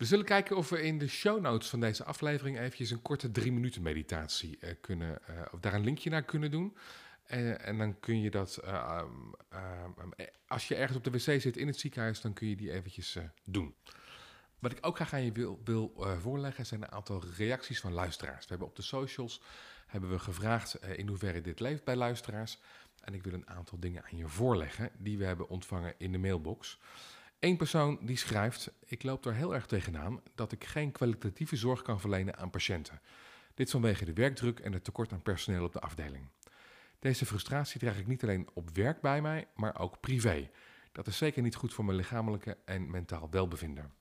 [0.00, 3.30] We zullen kijken of we in de show notes van deze aflevering eventjes een korte
[3.30, 6.76] drie minuten meditatie eh, kunnen, eh, of daar een linkje naar kunnen doen.
[7.24, 9.06] En, en dan kun je dat, eh, ehm,
[9.48, 12.56] ehm, eh, als je ergens op de wc zit in het ziekenhuis, dan kun je
[12.56, 13.74] die eventjes doen.
[14.58, 18.42] Wat ik ook graag aan je wil, wil voorleggen zijn een aantal reacties van luisteraars.
[18.42, 19.42] We hebben op de socials
[19.86, 22.58] hebben we gevraagd in hoeverre dit leeft bij luisteraars.
[23.00, 26.18] En ik wil een aantal dingen aan je voorleggen die we hebben ontvangen in de
[26.18, 26.78] mailbox.
[27.40, 31.82] Eén persoon die schrijft: Ik loop er heel erg tegenaan dat ik geen kwalitatieve zorg
[31.82, 33.00] kan verlenen aan patiënten.
[33.54, 36.28] Dit vanwege de werkdruk en het tekort aan personeel op de afdeling.
[36.98, 40.50] Deze frustratie draag ik niet alleen op werk bij mij, maar ook privé.
[40.92, 43.92] Dat is zeker niet goed voor mijn lichamelijke en mentaal welbevinden.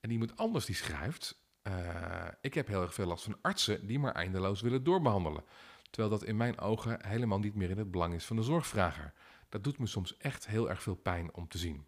[0.00, 3.98] En iemand anders die schrijft: eh, Ik heb heel erg veel last van artsen die
[3.98, 5.44] maar eindeloos willen doorbehandelen.
[5.90, 9.12] Terwijl dat in mijn ogen helemaal niet meer in het belang is van de zorgvrager.
[9.48, 11.86] Dat doet me soms echt heel erg veel pijn om te zien.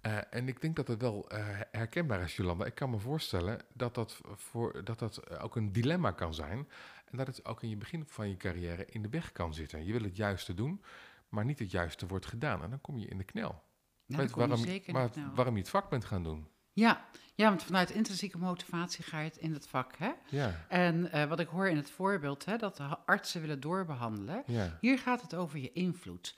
[0.00, 2.64] Eh, en ik denk dat het wel eh, herkenbaar is, Jolanda.
[2.64, 6.68] Ik kan me voorstellen dat dat, voor, dat dat eh, ook een dilemma kan zijn.
[7.10, 9.84] En dat het ook in je begin van je carrière in de weg kan zitten.
[9.84, 10.82] Je wil het juiste doen,
[11.28, 12.62] maar niet het juiste wordt gedaan.
[12.62, 13.62] En dan kom je in de knel.
[14.06, 16.48] Weet kom je waarom, waar- waarom je het vak bent gaan doen.
[16.72, 19.96] Ja, ja, want vanuit intrinsieke motivatie ga je het in het vak.
[19.96, 20.10] Hè?
[20.28, 24.42] Ja, En wat ik hoor in het voorbeeld, hè, dat de artsen willen doorbehandelen.
[24.46, 24.78] ja.
[24.80, 26.34] Hier gaat het over je invloed.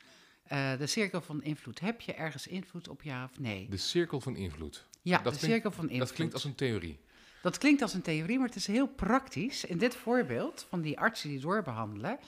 [0.53, 1.81] Eh, de cirkel van invloed.
[1.81, 3.67] Heb je ergens invloed op ja of nee?
[3.69, 4.87] De cirkel van invloed.
[5.03, 6.07] ja, dat de klinkt- cirkel van invloed.
[6.07, 7.01] Dat klinkt als een theorie.
[7.43, 9.65] Dat klinkt als een theorie, maar het is heel praktisch.
[9.65, 12.19] In dit voorbeeld van die artsen die doorbehandelen,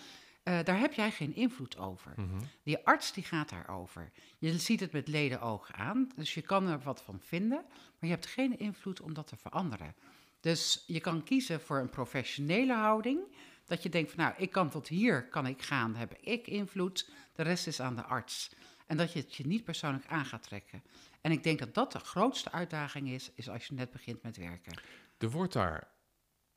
[0.43, 2.13] eh, daar heb jij geen invloed over.
[2.17, 2.43] Mhm.
[2.63, 4.11] Die arts die gaat daarover.
[4.39, 8.11] Je ziet het met ledenogen aan, dus je kan er wat van vinden, maar je
[8.11, 9.95] hebt geen invloed om dat te veranderen.
[10.41, 13.21] Dus je kan kiezen voor een professionele houding,
[13.65, 17.11] dat je denkt van nou, ik kan tot hier kan ik gaan, heb ik invloed,
[17.33, 18.51] de rest is aan de arts.
[18.87, 20.83] En dat je het je niet persoonlijk aan gaat trekken.
[21.21, 24.37] En ik denk dat dat de grootste uitdaging is, is als je net begint met
[24.37, 24.81] werken.
[25.19, 25.89] Er wordt daar,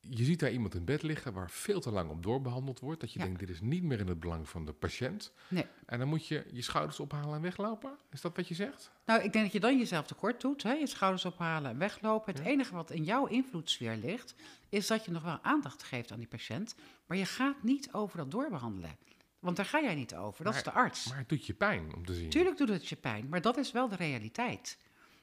[0.10, 3.00] je ziet daar iemand in bed liggen waar veel te lang op doorbehandeld wordt.
[3.02, 3.26] Dat je Ja.
[3.26, 5.32] denkt, dit is niet meer in het belang van de patiënt.
[5.48, 5.66] Nee.
[5.86, 7.98] En dan moet je je schouders ophalen en weglopen.
[8.12, 8.92] Is dat wat je zegt?
[9.06, 10.72] Nou, ik denk dat je dan jezelf tekort doet, hè?
[10.74, 12.34] je schouders ophalen en weglopen.
[12.34, 12.50] Het Ja.
[12.50, 14.36] enige wat in jouw invloedssfeer ligt,
[14.70, 18.18] is dat je nog wel aandacht geeft aan die patiënt, maar je gaat niet over
[18.18, 18.98] dat doorbehandelen.
[19.40, 21.08] Want daar ga jij niet over, dat is de arts.
[21.10, 22.30] Maar het doet je pijn om te zien.
[22.30, 24.78] Tuurlijk doet het je pijn, maar dat is wel de realiteit.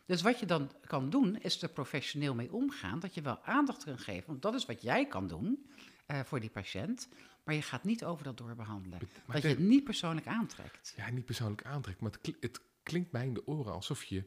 [0.07, 3.85] Dus wat je dan kan doen, is er professioneel mee omgaan, dat je wel aandacht
[3.85, 5.69] kan geven, want dat is wat jij kan doen.
[6.07, 7.09] eh, voor die patiënt.
[7.45, 8.99] Maar je gaat niet over dat doorbehandelen.
[9.27, 10.93] Maar dat je het- niet persoonlijk aantrekt.
[10.97, 14.25] Ja, niet persoonlijk aantrekt, maar het, het klinkt mij in de oren alsof je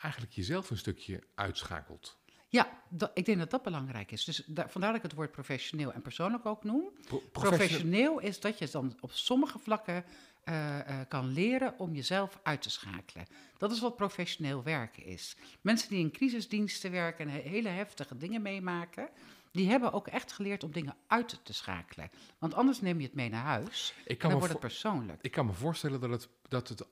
[0.00, 2.18] eigenlijk jezelf een stukje uitschakelt.
[2.48, 4.24] Ja, dat- ik denk dat dat belangrijk is.
[4.24, 6.82] Dus da- vandaar dat ik het woord professioneel en persoonlijk ook noem.
[6.82, 10.04] Pro- professioneel- Professioneel is dat je dan op sommige vlakken
[10.50, 13.26] eh, eh, kan leren om jezelf uit te schakelen.
[13.58, 15.36] Dat is wat professioneel werken is.
[15.60, 19.08] Mensen die in crisisdiensten werken en he- hele heftige dingen meemaken,
[19.52, 22.10] die hebben ook echt geleerd om dingen uit te schakelen.
[22.38, 24.72] Want anders neem je het mee naar huis Ik en kan, dan me wordt het
[24.72, 25.22] persoonlijk.
[25.22, 26.86] ik kan me voorstellen dat het, dat het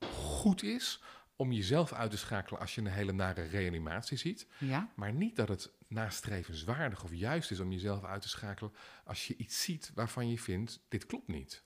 [0.00, 1.02] goed is
[1.36, 4.46] om jezelf uit te schakelen als je een hele nare reanimatie ziet.
[4.58, 4.88] Ja?
[4.94, 8.72] Maar niet dat het nastrevenswaardig of juist is om jezelf uit te schakelen
[9.04, 11.64] als je iets ziet waarvan je vindt, dit klopt niet.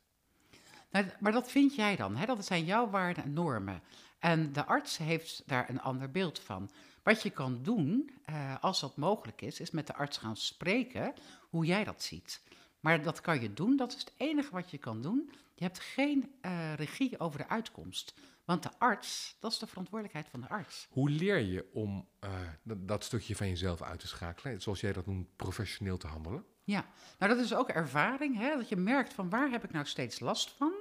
[0.90, 2.26] Nou, maar dat vind jij dan, hè?
[2.26, 3.82] dat zijn jouw waarden en normen.
[4.18, 6.70] En de arts heeft daar een ander beeld van.
[7.02, 11.14] Wat je kan doen, eh, als dat mogelijk is, is met de arts gaan spreken
[11.48, 12.42] hoe jij dat ziet.
[12.80, 15.30] Maar dat kan je doen, dat is het enige wat je kan doen.
[15.54, 18.14] Je hebt geen eh, regie over de uitkomst.
[18.44, 20.86] Want de arts, dat is de verantwoordelijkheid van de arts.
[20.90, 22.30] Hoe leer je om eh,
[22.62, 26.44] dat, dat stukje van jezelf uit te schakelen, zoals jij dat noemt, professioneel te handelen?
[26.64, 26.86] Ja,
[27.18, 28.56] nou dat is ook ervaring, hè?
[28.56, 30.72] dat je merkt van waar heb ik nou steeds last van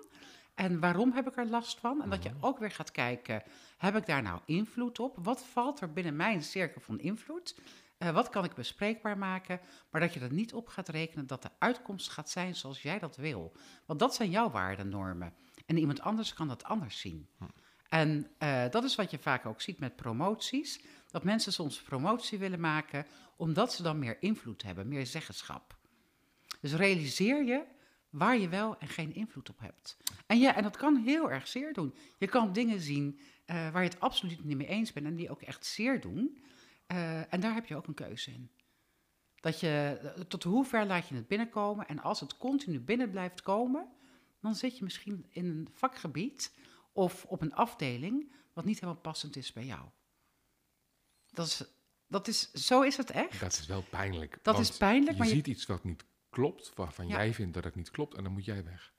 [0.59, 2.01] en waarom heb ik er last van.
[2.01, 3.43] En dat je ook weer gaat kijken,
[3.77, 5.17] heb ik daar nou invloed op?
[5.21, 7.59] Wat valt er binnen mijn cirkel van invloed?
[7.97, 9.59] Eh, wat kan ik bespreekbaar maken?
[9.91, 12.99] Maar dat je er niet op gaat rekenen dat de uitkomst gaat zijn zoals jij
[12.99, 13.51] dat wil.
[13.85, 15.33] Want dat zijn jouw waardennormen.
[15.65, 17.29] En iemand anders kan dat anders zien.
[17.89, 20.83] En eh, dat is wat je vaak ook ziet met promoties.
[21.07, 25.77] Dat mensen soms promotie willen maken omdat ze dan meer invloed hebben, meer zeggenschap.
[26.61, 27.77] Dus realiseer je
[28.09, 29.97] waar je wel en geen invloed op hebt.
[30.25, 31.93] En ja, en dat kan heel erg zeer doen.
[32.17, 35.29] Je kan dingen zien eh, waar je het absoluut niet mee eens bent en die
[35.29, 36.43] ook echt zeer doen.
[36.87, 38.49] Eh, en daar heb je ook een keuze in.
[39.39, 41.87] Dat je, eh, tot hoe ver laat je het binnenkomen?
[41.87, 43.87] En als het continu binnen blijft komen,
[44.41, 46.53] dan zit je misschien in een vakgebied
[46.93, 49.81] of op een afdeling wat niet helemaal passend is bij jou.
[51.31, 51.63] Dat is,
[52.07, 53.39] dat is, zo is het echt.
[53.39, 54.39] Dat is wel pijnlijk.
[54.41, 57.15] Dat is pijnlijk, Je maar je- ziet iets wat niet klopt, waarvan Ja.
[57.15, 58.93] jij vindt dat het niet klopt, en dan moet jij weg.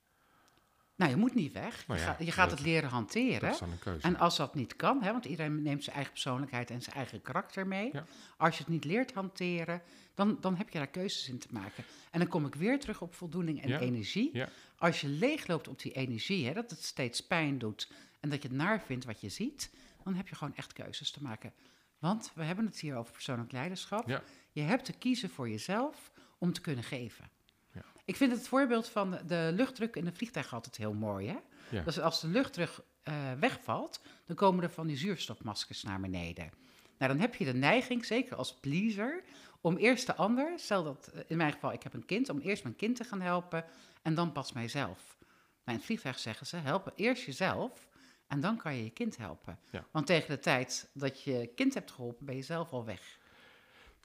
[0.97, 1.87] Nou, je moet niet weg.
[1.87, 3.41] Nou je, ja, gaat, je gaat het leren hanteren.
[3.41, 4.07] Dat is dan een keuze.
[4.07, 7.23] En als dat niet kan, hè, want iedereen neemt zijn eigen persoonlijkheid en zijn eigen
[7.23, 7.91] karakter mee.
[7.93, 8.05] Ja.
[8.37, 9.83] Als je het niet leert hanteren,
[10.15, 11.85] dan, dan heb je daar keuzes in te maken.
[12.11, 13.79] En dan kom ik weer terug op voldoening en Ja.
[13.79, 14.43] energie.
[14.79, 18.49] Als je leegloopt op die energie, hè, dat het steeds pijn doet en dat je
[18.49, 19.71] het naar vindt wat je ziet,
[20.05, 21.53] dan heb je gewoon echt keuzes te maken.
[21.99, 24.23] Want we hebben het hier over persoonlijk leiderschap.
[24.53, 27.31] Je hebt te kiezen voor jezelf om te kunnen geven.
[27.73, 27.83] Ja.
[28.05, 31.29] Ik vind het voorbeeld van de- luchtdruk in een vliegtuig altijd heel mooi.
[31.29, 31.37] Hè?
[31.77, 31.83] Ja.
[31.83, 32.71] Dus als de luchtdruk
[33.03, 36.51] eh, wegvalt, dan komen er van die zuurstofmaskers naar beneden.
[36.99, 39.23] Nou, dan heb je de neiging, zeker als pleaser,
[39.61, 42.39] om eerst de ander, stel dat eh, in mijn geval ik heb een kind, om
[42.39, 43.65] eerst mijn kind te gaan helpen
[44.03, 45.17] en dan pas mijzelf.
[45.19, 45.29] Nou,
[45.65, 47.89] in het vliegtuig zeggen ze, help eerst jezelf
[48.27, 49.59] en dan kan je je kind helpen.
[49.71, 49.85] Ja.
[49.91, 53.19] Want tegen de tijd dat je kind hebt geholpen, ben je zelf al weg.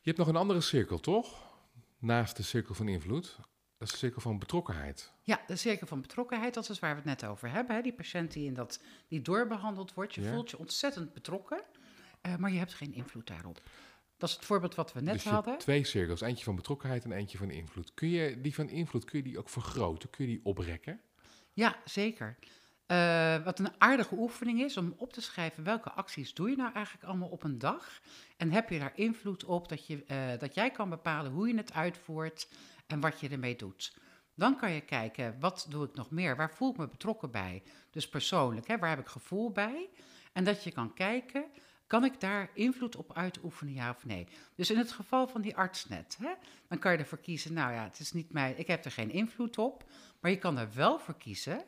[0.01, 1.53] Je hebt nog een andere cirkel, toch?
[2.05, 3.35] Naast de cirkel van invloed.
[3.77, 5.11] Dat is de cirkel van betrokkenheid.
[5.23, 7.75] Ja, de cirkel van betrokkenheid, dat is waar we het net over hebben.
[7.75, 7.81] Hè?
[7.81, 10.31] Die patiënt die, in dat, die doorbehandeld wordt, je Ja.
[10.33, 11.61] voelt je ontzettend betrokken,
[12.21, 13.61] eh, maar je hebt geen invloed daarop.
[14.17, 15.51] Dat is het voorbeeld wat we net dus je hadden.
[15.51, 16.21] hebt twee cirkels.
[16.21, 17.93] Eentje van betrokkenheid en eentje van invloed.
[17.93, 20.09] Kun je die van invloed, kun je die ook vergroten?
[20.09, 21.01] Kun je die oprekken?
[21.53, 22.37] Ja, zeker.
[22.85, 26.73] Eh, wat een aardige oefening is om op te schrijven welke acties doe je nou
[26.73, 27.99] eigenlijk allemaal op een dag.
[28.37, 31.57] En heb je daar invloed op dat, je, eh, dat jij kan bepalen hoe je
[31.57, 32.49] het uitvoert
[32.87, 33.97] en wat je ermee doet.
[34.35, 36.35] Dan kan je kijken, wat doe ik nog meer?
[36.35, 37.63] Waar voel ik me betrokken bij?
[37.89, 39.89] Dus persoonlijk, hè, waar heb ik gevoel bij?
[40.33, 41.45] En dat je kan kijken,
[41.87, 44.27] kan ik daar invloed op uitoefenen, ja of nee?
[44.55, 46.33] Dus in het geval van die artsnet, hè,
[46.67, 49.11] dan kan je ervoor kiezen, nou ja, het is niet mij, ik heb er geen
[49.11, 49.83] invloed op,
[50.19, 51.65] maar je kan er wel voor kiezen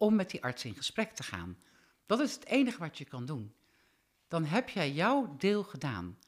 [0.00, 1.58] om met die arts in gesprek te gaan.
[2.06, 3.54] Dat is het enige wat je kan doen.
[4.28, 6.18] Dan heb jij jouw deel gedaan.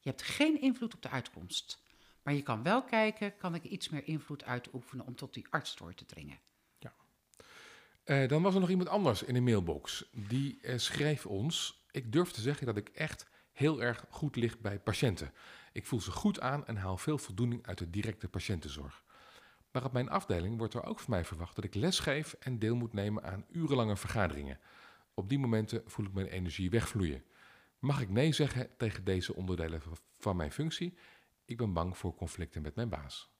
[0.00, 1.82] Je hebt geen invloed op de uitkomst.
[2.22, 5.76] Maar je kan wel kijken, kan ik iets meer invloed uitoefenen om tot die arts
[5.76, 6.38] door te dringen.
[8.04, 10.04] Eh, dan was er nog iemand anders in de mailbox.
[10.12, 14.58] Die eh, schreef ons: Ik durf te zeggen dat ik echt heel erg goed lig
[14.58, 15.32] bij patiënten.
[15.72, 19.02] Ik voel ze goed aan en haal veel voldoening uit de directe patiëntenzorg.
[19.72, 22.74] Maar op mijn afdeling wordt er ook van mij verwacht dat ik lesgeef en deel
[22.76, 24.58] moet nemen aan urenlange vergaderingen.
[25.14, 27.24] Op die momenten voel ik mijn energie wegvloeien.
[27.78, 29.82] Mag ik nee zeggen tegen deze onderdelen
[30.18, 30.98] van mijn functie?
[31.44, 33.30] Ik ben bang voor conflicten met mijn baas.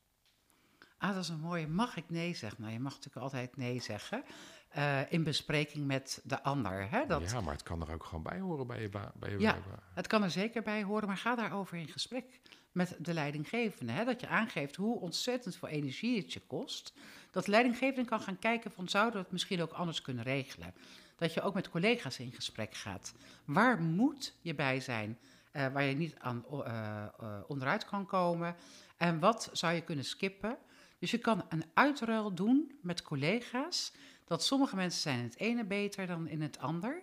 [0.99, 1.67] Ah, dat is een mooie.
[1.69, 2.61] Mag ik nee zeggen?
[2.61, 4.25] Nou, je mag natuurlijk altijd nee zeggen.
[4.69, 6.91] eh, in bespreking met de ander.
[6.91, 7.07] Hè?
[7.07, 9.39] Dat, Ja, maar het kan er ook gewoon bij horen bij je ba- bij je
[9.39, 9.53] Ja.
[9.53, 9.63] bij-
[9.95, 12.41] Het kan er zeker bij horen, maar ga daarover in gesprek
[12.73, 13.93] met de leidinggevende.
[13.93, 14.05] Hè?
[14.05, 16.93] Dat je aangeeft hoe ontzettend veel energie het je kost.
[17.31, 20.75] Dat de leidinggevende kan gaan kijken van zouden we het misschien ook anders kunnen regelen.
[21.17, 23.15] Dat je ook met collega's in gesprek gaat.
[23.45, 25.19] Waar moet je bij zijn
[25.53, 28.57] eh, waar je niet aan eh, eh, onderuit kan komen?
[28.97, 30.59] En wat zou je kunnen skippen?
[30.99, 33.93] Dus je kan een uitruil doen met collega's.
[34.25, 37.03] Dat sommige mensen zijn in het ene beter dan in het ander.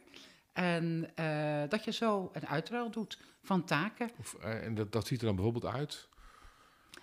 [0.53, 4.09] En eh, dat je zo een uitruil doet van taken.
[4.17, 6.07] Of, eh, en dat, dat ziet er dan bijvoorbeeld uit.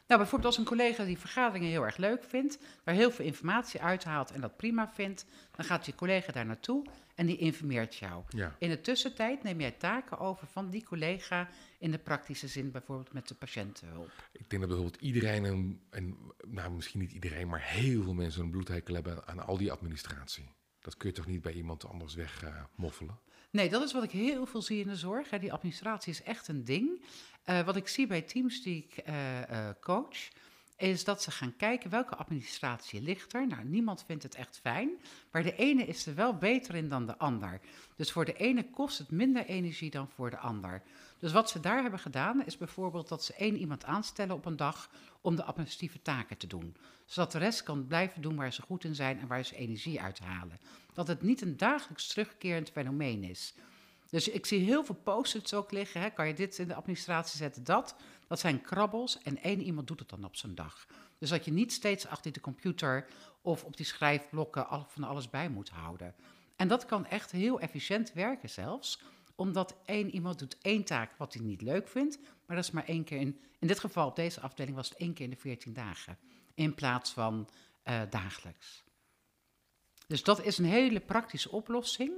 [0.07, 3.83] Nou, bijvoorbeeld als een collega die vergaderingen heel erg leuk vindt, daar heel veel informatie
[3.83, 8.23] uithaalt en dat prima vindt, dan gaat die collega daar naartoe en die informeert jou.
[8.29, 8.57] Ja.
[8.59, 13.13] In de tussentijd neem jij taken over van die collega in de praktische zin, bijvoorbeeld
[13.13, 14.11] met de patiëntenhulp.
[14.33, 18.43] Ik denk dat bijvoorbeeld iedereen, een, en, nou misschien niet iedereen, maar heel veel mensen
[18.43, 20.55] een bloedhekel hebben aan al die administratie.
[20.81, 22.69] Dat kun je toch niet bij iemand anders wegmoffelen?
[22.75, 23.19] moffelen?
[23.57, 25.31] Nee, dat is wat ik heel veel zie in de zorg.
[25.31, 25.39] Hè.
[25.39, 27.03] Die administratie is echt een ding.
[27.45, 30.29] Eh, wat ik zie bij teams die ik eh, eh, coach,
[30.77, 33.47] is dat ze gaan kijken welke administratie ligt er.
[33.47, 34.91] Nou, niemand vindt het echt fijn,
[35.31, 37.61] maar de ene is er wel beter in dan de ander.
[37.97, 40.83] Dus voor de ene kost het minder energie dan voor de ander.
[41.19, 44.57] Dus wat ze daar hebben gedaan, is bijvoorbeeld dat ze één iemand aanstellen op een
[44.57, 44.91] dag
[45.21, 46.77] om de administratieve taken te doen.
[47.05, 50.01] Zodat de rest kan blijven doen waar ze goed in zijn en waar ze energie
[50.01, 50.59] uithalen.
[50.97, 53.55] Dat het niet een dagelijks terugkerend fenomeen is.
[54.11, 56.01] Dus ik zie heel veel post-its ook liggen.
[56.01, 56.11] Hè.
[56.11, 57.97] Kan je dit in de administratie zetten, dat?
[58.27, 60.87] Dat zijn krabbels en één iemand doet het dan op zijn dag.
[61.19, 63.07] Dus dat je niet steeds achter de computer
[63.43, 66.15] of op die schrijfblokken van alles bij moet houden.
[66.57, 69.01] En dat kan echt heel efficiënt werken zelfs.
[69.35, 72.19] Omdat één iemand doet één taak wat hij niet leuk vindt.
[72.47, 73.41] Maar dat is maar één keer in...
[73.59, 76.19] In dit geval op deze afdeling was het één keer in de 14 dagen.
[76.55, 77.49] In plaats van
[77.83, 78.86] eh, dagelijks.
[80.07, 82.13] Dus dat is een hele praktische oplossing.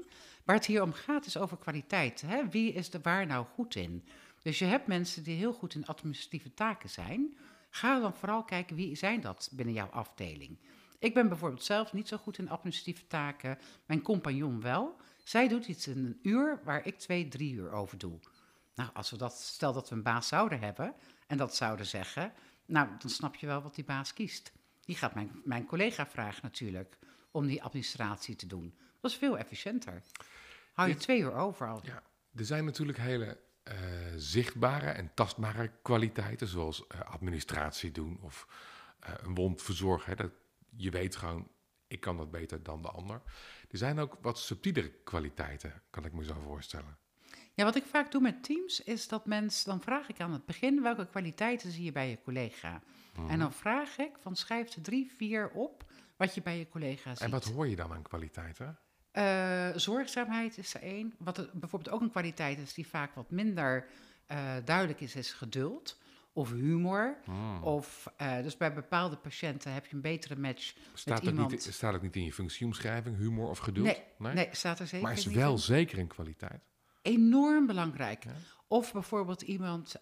[0.44, 2.20] Waar het hier om gaat is over kwaliteit.
[2.20, 2.48] Hè?
[2.48, 4.05] Wie is er waar nou goed in?
[4.42, 7.37] Dus je hebt mensen die heel goed in administratieve taken zijn.
[7.70, 10.59] Ga dan vooral kijken wie zijn dat binnen jouw afdeling.
[10.98, 13.59] Ik ben bijvoorbeeld zelf niet zo goed in administratieve taken.
[13.87, 14.96] Mijn compagnon wel.
[15.24, 18.18] Zij doet iets in een uur waar ik twee, drie uur over doe.
[18.74, 20.94] Nou, als we dat, stel dat we een baas zouden hebben
[21.27, 22.33] en dat zouden zeggen,
[22.66, 24.53] nou, dan snap je wel wat die baas kiest.
[24.85, 26.98] Die gaat mijn, mijn collega vragen natuurlijk
[27.31, 28.79] om die administratie te doen.
[29.01, 30.03] Dat is veel efficiënter.
[30.73, 31.81] Hou je twee uur over al.
[31.85, 32.03] Ja,
[32.35, 33.77] er zijn natuurlijk hele eh,
[34.17, 38.47] zichtbare en tastbare kwaliteiten, zoals eh, administratie doen of
[39.01, 40.11] eh, een wond verzorgen.
[40.11, 40.33] Hè, dat,
[40.77, 41.49] je weet gewoon,
[41.88, 43.23] ik kan dat beter dan de ander.
[43.71, 46.99] Er zijn ook wat subtielere kwaliteiten, kan ik me zo voorstellen.
[47.55, 50.47] Ja, wat ik vaak doe met teams is dat mensen, dan vraag ik aan het
[50.47, 52.83] begin welke kwaliteiten zie je bij je collega.
[53.14, 53.31] Mhm.
[53.31, 55.85] En dan vraag ik van schrijf er drie, vier op
[56.18, 57.20] wat je bij je collega ziet.
[57.20, 58.78] En wat hoor je dan aan kwaliteiten?
[59.11, 61.14] Eh, zorgzaamheid is er één.
[61.18, 63.87] Wat er bijvoorbeeld ook een kwaliteit is die vaak wat minder
[64.26, 65.98] eh, duidelijk is, is geduld.
[66.33, 67.16] Of humor.
[67.24, 67.62] Hmm.
[67.62, 71.50] Of, eh, dus bij bepaalde patiënten heb je een betere match Staat met het, iemand.
[71.50, 73.87] niet, staat het niet in je functieomschrijving, humor of geduld?
[74.18, 75.59] Nee, Nee, staat er zeker maar is niet wel in.
[75.59, 76.62] zeker een kwaliteit.
[77.02, 78.24] Enorm belangrijk.
[78.24, 78.31] Ja.
[78.66, 79.96] Of bijvoorbeeld iemand,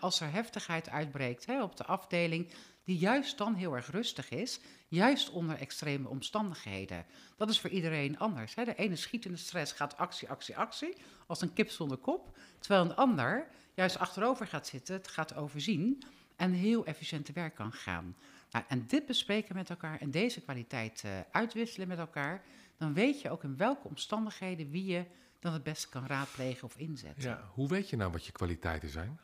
[0.00, 2.52] als er heftigheid uitbreekt hè, op de afdeling,
[2.88, 7.04] die juist dan heel erg rustig is, juist onder extreme omstandigheden.
[7.36, 8.54] Dat is voor iedereen anders.
[8.54, 8.64] Hè.
[8.64, 10.96] De ene schiet in de stress, gaat actie, actie, actie,
[11.26, 12.36] als een kip zonder kop.
[12.58, 16.02] Terwijl een ander juist achterover gaat zitten, het gaat overzien
[16.36, 18.16] en heel efficiënt te werk kan gaan.
[18.50, 22.42] Nou, en dit bespreken met elkaar en deze kwaliteit eh, uitwisselen met elkaar,
[22.76, 25.04] dan weet je ook in welke omstandigheden wie je
[25.38, 27.22] dan het beste kan raadplegen of inzetten.
[27.22, 29.20] Ja, hoe weet je nou wat je kwaliteiten zijn?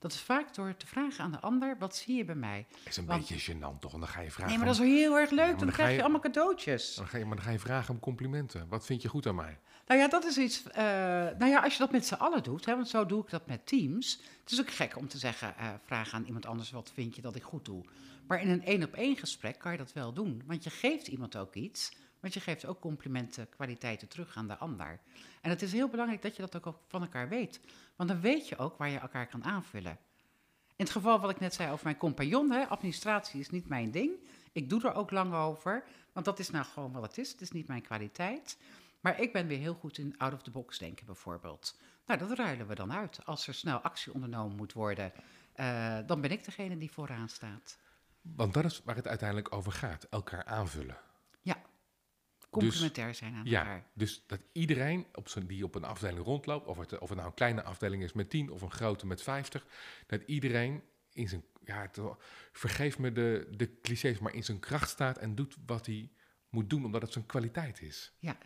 [0.00, 2.66] Dat is vaak door te vragen aan de ander, wat zie je bij mij?
[2.84, 3.92] Is een Want- beetje gênant toch?
[3.92, 4.48] En dan ga je vragen.
[4.48, 6.94] Nee, maar dat is heel erg leuk, dan dan krijg je je- allemaal cadeautjes.
[6.94, 8.68] dan ga je, maar dan ga je vragen om complimenten.
[8.68, 9.58] Wat vind je goed aan mij?
[9.86, 10.62] Nou ja, dat is iets.
[10.70, 10.84] eh,
[11.38, 13.46] nou ja, als je dat met z'n allen doet, hè, want zo doe ik dat
[13.46, 14.20] met teams.
[14.42, 17.22] Het is ook gek om te zeggen, eh vraag aan iemand anders, wat vind je
[17.22, 17.84] dat ik goed doe?
[18.26, 21.06] Maar in een één op één gesprek kan je dat wel doen, want je geeft
[21.08, 21.92] iemand ook iets.
[22.20, 25.00] Want je geeft ook complimenten, kwaliteiten terug aan de ander.
[25.40, 27.60] En het is heel belangrijk dat je dat ook van elkaar weet.
[27.96, 29.98] Want dan weet je ook waar je elkaar kan aanvullen.
[30.76, 33.90] In het geval wat ik net zei over mijn compagnon, hè, administratie is niet mijn
[33.90, 34.10] ding.
[34.52, 37.30] Ik doe er ook lang over, want dat is nou gewoon wat het is.
[37.30, 38.58] Het is niet mijn kwaliteit.
[39.00, 41.78] Maar ik ben weer heel goed in out-of-the-box denken bijvoorbeeld.
[42.06, 43.20] Nou, dat ruilen we dan uit.
[43.24, 45.12] Als er snel actie ondernomen moet worden,
[45.52, 47.78] eh, dan ben ik degene die vooraan staat.
[48.20, 50.04] Want dat is waar het uiteindelijk over gaat.
[50.04, 50.96] Elkaar aanvullen.
[52.52, 53.84] Ja, complementair zijn aan Ja, elkaar.
[53.94, 57.28] dus dat iedereen op zijn, die op een afdeling rondloopt, of het, of het nou
[57.30, 59.66] een kleine afdeling is met 10 of een grote met 50,
[60.06, 60.82] dat iedereen
[61.12, 62.00] in zijn, ja, het-
[62.52, 66.10] vergeef me de, de clichés, maar in zijn kracht staat en doet wat hij
[66.48, 68.12] moet doen omdat het zijn kwaliteit is.
[68.18, 68.38] Ja.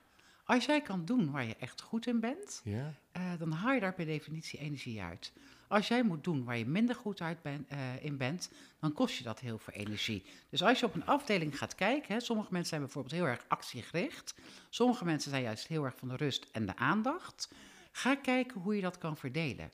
[0.44, 2.94] Als jij kan doen waar je echt goed in bent, Ja?
[3.12, 5.32] eh, dan haal je daar per definitie energie uit.
[5.74, 8.50] Als jij moet doen waar je minder goed uit ben, eh, in bent,
[8.80, 10.24] dan kost je dat heel veel energie.
[10.50, 13.44] Dus als je op een afdeling gaat kijken, hè, sommige mensen zijn bijvoorbeeld heel erg
[13.48, 14.34] actiegericht,
[14.70, 17.54] sommige mensen zijn juist heel erg van de rust en de aandacht.
[17.92, 19.70] Ga kijken hoe je dat kan verdelen.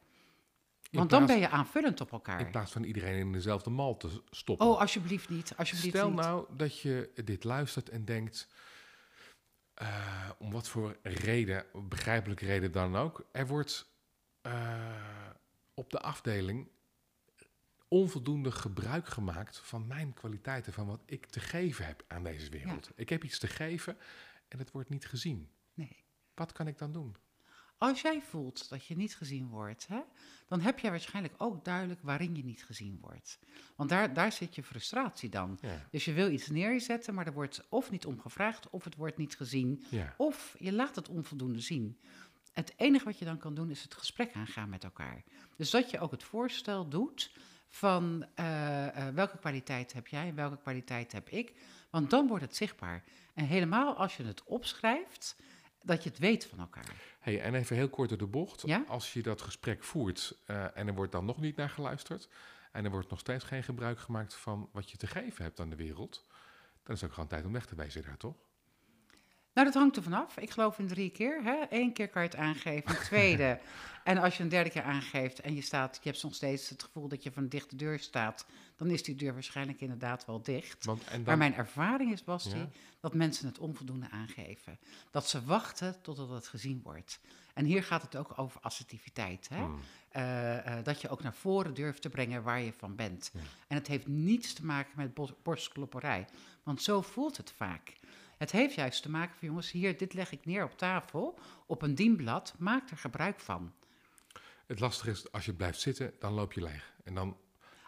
[0.91, 2.41] Want dan ben je aanvullend op elkaar.
[2.41, 4.67] In plaats van iedereen in dezelfde mal te stoppen.
[4.67, 5.53] Oh, alsjeblieft niet.
[5.57, 6.21] Alsjeblieft Stel niet.
[6.21, 8.49] nou dat je dit luistert en denkt,
[9.75, 13.89] eh, om wat voor reden, begrijpelijke reden dan ook, er wordt
[14.41, 15.20] eh,
[15.81, 16.69] op de afdeling
[17.89, 22.91] onvoldoende gebruik gemaakt van mijn kwaliteiten, van wat ik te geven heb aan deze wereld.
[22.97, 23.97] Ik heb iets te geven
[24.49, 25.51] en het wordt niet gezien.
[25.75, 26.05] Nee.
[26.35, 27.17] Wat kan ik dan doen?
[27.79, 30.01] Als jij voelt dat je niet gezien wordt, hè,
[30.49, 33.39] dan heb jij waarschijnlijk ook duidelijk waarin je niet gezien wordt.
[33.77, 35.59] Want daar, daar zit je frustratie dan.
[35.61, 35.87] Ja.
[35.91, 39.17] Dus je wil iets neerzetten, maar er wordt of niet om gevraagd, of het wordt
[39.17, 40.15] niet gezien, Ja.
[40.17, 41.99] of je laat het onvoldoende zien.
[42.53, 45.23] Het enige wat je dan kan doen is het gesprek aangaan met elkaar.
[45.57, 47.31] Dus dat je ook het voorstel doet
[47.69, 51.55] van eh, eh, welke kwaliteit heb jij en welke kwaliteit heb ik.
[51.91, 53.05] Want dan wordt het zichtbaar.
[53.35, 55.37] En helemaal als je het opschrijft,
[55.83, 56.95] dat je het weet van elkaar.
[57.21, 58.63] Hey, en even heel kort door de bocht.
[58.67, 58.85] Ja?
[58.87, 62.29] Als je dat gesprek voert eh, en er wordt dan nog niet naar geluisterd...
[62.73, 65.71] en er wordt nog steeds geen gebruik gemaakt van wat je te geven hebt aan
[65.71, 66.27] de wereld...
[66.83, 68.37] dan is het ook gewoon tijd om weg te wezen daar, toch?
[69.55, 70.37] Nou, dat hangt er vanaf.
[70.37, 71.43] Ik geloof in drie keer.
[71.43, 71.57] Hè?
[71.71, 73.59] Eén keer kan je het aangeven, een tweede.
[74.05, 76.83] en als je een derde keer aangeeft en je, staat, je hebt nog steeds het
[76.83, 78.47] gevoel dat je van een dichte deur staat,
[78.77, 80.85] dan is die deur waarschijnlijk inderdaad wel dicht.
[80.85, 82.69] Want, en dan, Maar mijn ervaring is, Basti, Ja.
[83.01, 84.79] dat mensen het onvoldoende aangeven.
[85.11, 87.21] Dat ze wachten totdat het gezien wordt.
[87.55, 89.49] En hier gaat het ook over assertiviteit.
[89.49, 89.63] Hè?
[89.63, 89.81] Hmm.
[90.09, 93.31] Eh, eh, dat je ook naar voren durft te brengen waar je van bent.
[93.33, 93.41] Ja.
[93.69, 96.27] En het heeft niets te maken met borstklopperij.
[96.63, 97.99] Want zo voelt het vaak.
[98.41, 101.83] Het heeft juist te maken van, jongens, hier, dit leg ik neer op tafel, op
[101.83, 103.73] een dienblad, maak er gebruik van.
[104.67, 106.93] Het lastige is, als je blijft zitten, dan loop je leeg.
[107.05, 107.37] En dan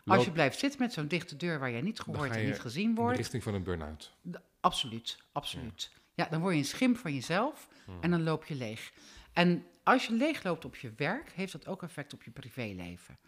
[0.05, 2.89] Als je blijft zitten met zo'n dichte deur waar jij niet gehoord en niet gezien
[2.89, 4.13] in de wordt, richting van een burn-out.
[4.61, 5.91] Absoluut, absoluut.
[6.15, 6.27] Ja.
[6.31, 7.69] dan word je een schim van jezelf
[8.01, 8.93] en dan loop je leeg.
[9.33, 13.19] En als je leeg loopt op je werk, heeft dat ook effect op je privéleven.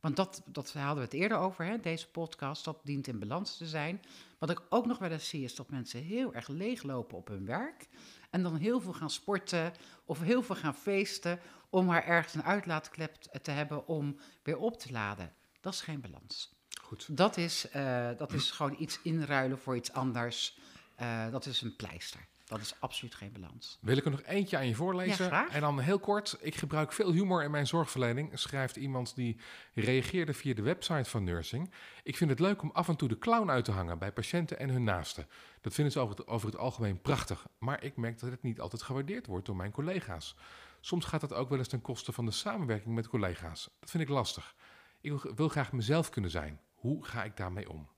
[0.00, 3.56] Want dat, dat hadden we het eerder over, hè, deze podcast, dat dient in balans
[3.56, 4.00] te zijn.
[4.42, 7.46] Wat ik ook nog wel eens zie, is dat mensen heel erg leeglopen op hun
[7.46, 7.88] werk.
[8.30, 9.72] En dan heel veel gaan sporten
[10.04, 11.40] of heel veel gaan feesten
[11.70, 15.32] om maar ergens een uitlaatklep te hebben om weer op te laden.
[15.60, 16.54] Dat is geen balans.
[16.82, 17.16] Goed.
[17.16, 20.58] Dat is, eh, dat is gewoon iets inruilen voor iets anders.
[20.96, 22.26] Eh, dat is een pleister.
[22.52, 23.78] Dat is absoluut geen balans.
[23.80, 25.24] Wil ik er nog eentje aan je voorlezen?
[25.24, 25.52] Ja, graag.
[25.52, 26.36] En dan heel kort.
[26.40, 29.36] Ik gebruik veel humor in mijn zorgverlening, schrijft iemand die
[29.74, 31.72] reageerde via de website van Nursing.
[32.02, 34.58] Ik vind het leuk om af en toe de clown uit te hangen bij patiënten
[34.58, 35.26] en hun naasten.
[35.60, 37.46] Dat vinden ze over het, over het algemeen prachtig.
[37.58, 40.36] Maar ik merk dat het niet altijd gewaardeerd wordt door mijn collega's.
[40.80, 43.70] Soms gaat dat ook wel eens ten koste van de samenwerking met collega's.
[43.80, 44.54] Dat vind ik lastig.
[45.00, 46.60] Ik wil, wil graag mezelf kunnen zijn.
[46.74, 47.88] Hoe ga ik daarmee om?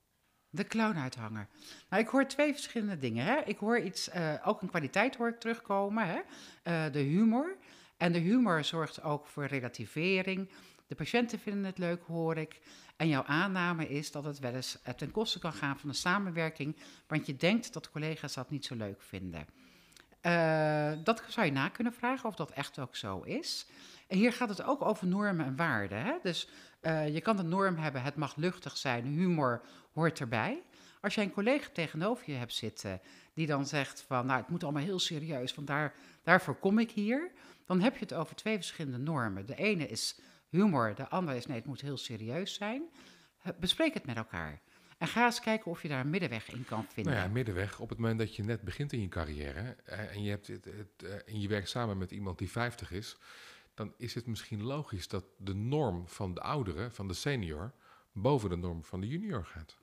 [0.55, 1.47] De clown-uithanger.
[1.89, 3.25] Nou, ik hoor twee verschillende dingen.
[3.25, 3.39] Hè?
[3.45, 6.07] Ik hoor iets, eh, ook een kwaliteit hoor ik terugkomen.
[6.07, 6.19] Hè?
[6.63, 7.57] Eh, de humor.
[7.97, 10.49] En de humor zorgt ook voor relativering.
[10.87, 12.59] De patiënten vinden het leuk, hoor ik.
[12.95, 15.95] En jouw aanname is dat het wel eens eh, ten koste kan gaan van de
[15.95, 16.75] samenwerking,
[17.07, 19.45] want je denkt dat collega's dat niet zo leuk vinden.
[21.03, 23.67] Dat zou je na kunnen vragen of dat echt ook zo is.
[24.07, 26.03] En hier gaat het ook over normen en waarden.
[26.03, 26.13] Hè?
[26.21, 26.49] Dus
[27.11, 29.61] je kan de norm hebben, het mag luchtig zijn, humor
[29.95, 30.63] hoort erbij.
[31.01, 33.01] Als jij een collega tegenover je hebt zitten
[33.33, 35.93] die dan zegt van, nou, het moet allemaal heel serieus, want daar,
[36.23, 37.31] daarvoor kom ik hier.
[37.65, 39.45] Dan heb je het over twee verschillende normen.
[39.45, 40.19] De ene is
[40.49, 42.83] humor, de andere is, nee, het moet heel serieus zijn.
[43.59, 44.61] Bespreek het met elkaar.
[44.97, 47.13] En ga eens kijken of je daar een middenweg in kan vinden.
[47.13, 47.79] Nou ja, middenweg.
[47.79, 51.03] Op het moment dat je net begint in je carrière en je, hebt het, het,
[51.03, 53.17] eh, en je werkt samen met iemand die 50 is,
[53.73, 57.73] dan is het misschien logisch dat de norm van de oudere, van de senior,
[58.11, 59.77] boven de norm van de junior gaat.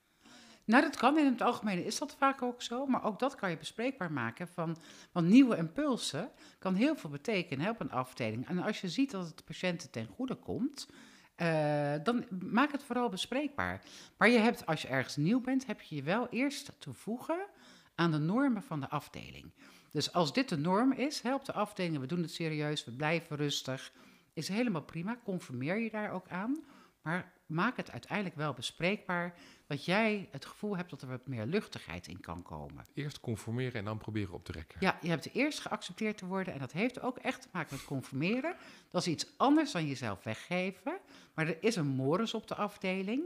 [0.65, 3.51] Nou, dat kan in het algemeen, is dat vaak ook zo, maar ook dat kan
[3.51, 4.49] je bespreekbaar maken.
[4.49, 4.77] Van,
[5.13, 8.49] want nieuwe impulsen kan heel veel betekenen hè, op een afdeling.
[8.49, 10.89] En als je ziet dat het de patiënten ten goede komt,
[11.35, 13.83] eh, dan maak het vooral bespreekbaar.
[14.17, 17.47] Maar je hebt, als je ergens nieuw bent, heb je je wel eerst te voegen
[17.95, 19.53] aan de normen van de afdeling.
[19.91, 22.91] Dus als dit de norm is, hè, op de afdeling, we doen het serieus, we
[22.91, 23.93] blijven rustig,
[24.33, 25.19] is helemaal prima.
[25.25, 26.65] Conformeer je daar ook aan.
[27.03, 29.35] Maar maak het uiteindelijk wel bespreekbaar
[29.73, 32.85] dat jij het gevoel hebt dat er wat meer luchtigheid in kan komen.
[32.95, 34.77] Eerst conformeren en dan proberen op te rekken.
[34.81, 37.85] Ja, je hebt eerst geaccepteerd te worden en dat heeft ook echt te maken met
[37.85, 38.57] conformeren.
[38.91, 40.99] Dat is iets anders dan jezelf weggeven,
[41.35, 43.23] maar er is een morus op de afdeling.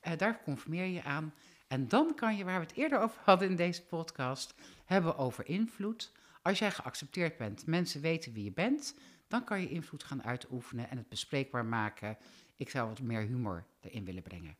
[0.00, 1.34] Eh, daar conformeer je aan
[1.68, 5.46] En dan kan je, waar we het eerder over hadden in deze podcast, hebben over
[5.46, 6.12] invloed.
[6.42, 8.94] Als jij geaccepteerd bent, mensen weten wie je bent,
[9.28, 12.16] dan kan je invloed gaan uitoefenen en het bespreekbaar maken.
[12.56, 14.56] Ik zou wat meer humor erin willen brengen.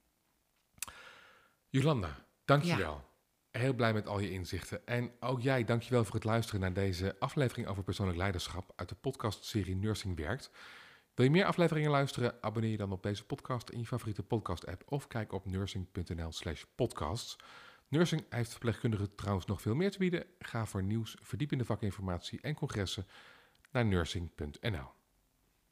[1.73, 3.05] Jolanda, dankjewel.
[3.51, 4.87] Heel blij met al je inzichten.
[4.87, 8.95] En ook jij, dankjewel voor het luisteren naar deze aflevering over persoonlijk leiderschap uit de
[8.95, 10.51] podcastserie Nursing Werkt.
[11.15, 12.35] Wil je meer afleveringen luisteren?
[12.41, 17.37] Abonneer je dan op deze podcast in je favoriete podcast-app of kijk op nursing.nl/slash podcasts.
[17.89, 20.25] Nursing heeft verpleegkundigen trouwens nog veel meer te bieden.
[20.39, 23.07] Ga voor nieuws, verdiepende vakinformatie en congressen
[23.71, 25.02] naar nursing.nl.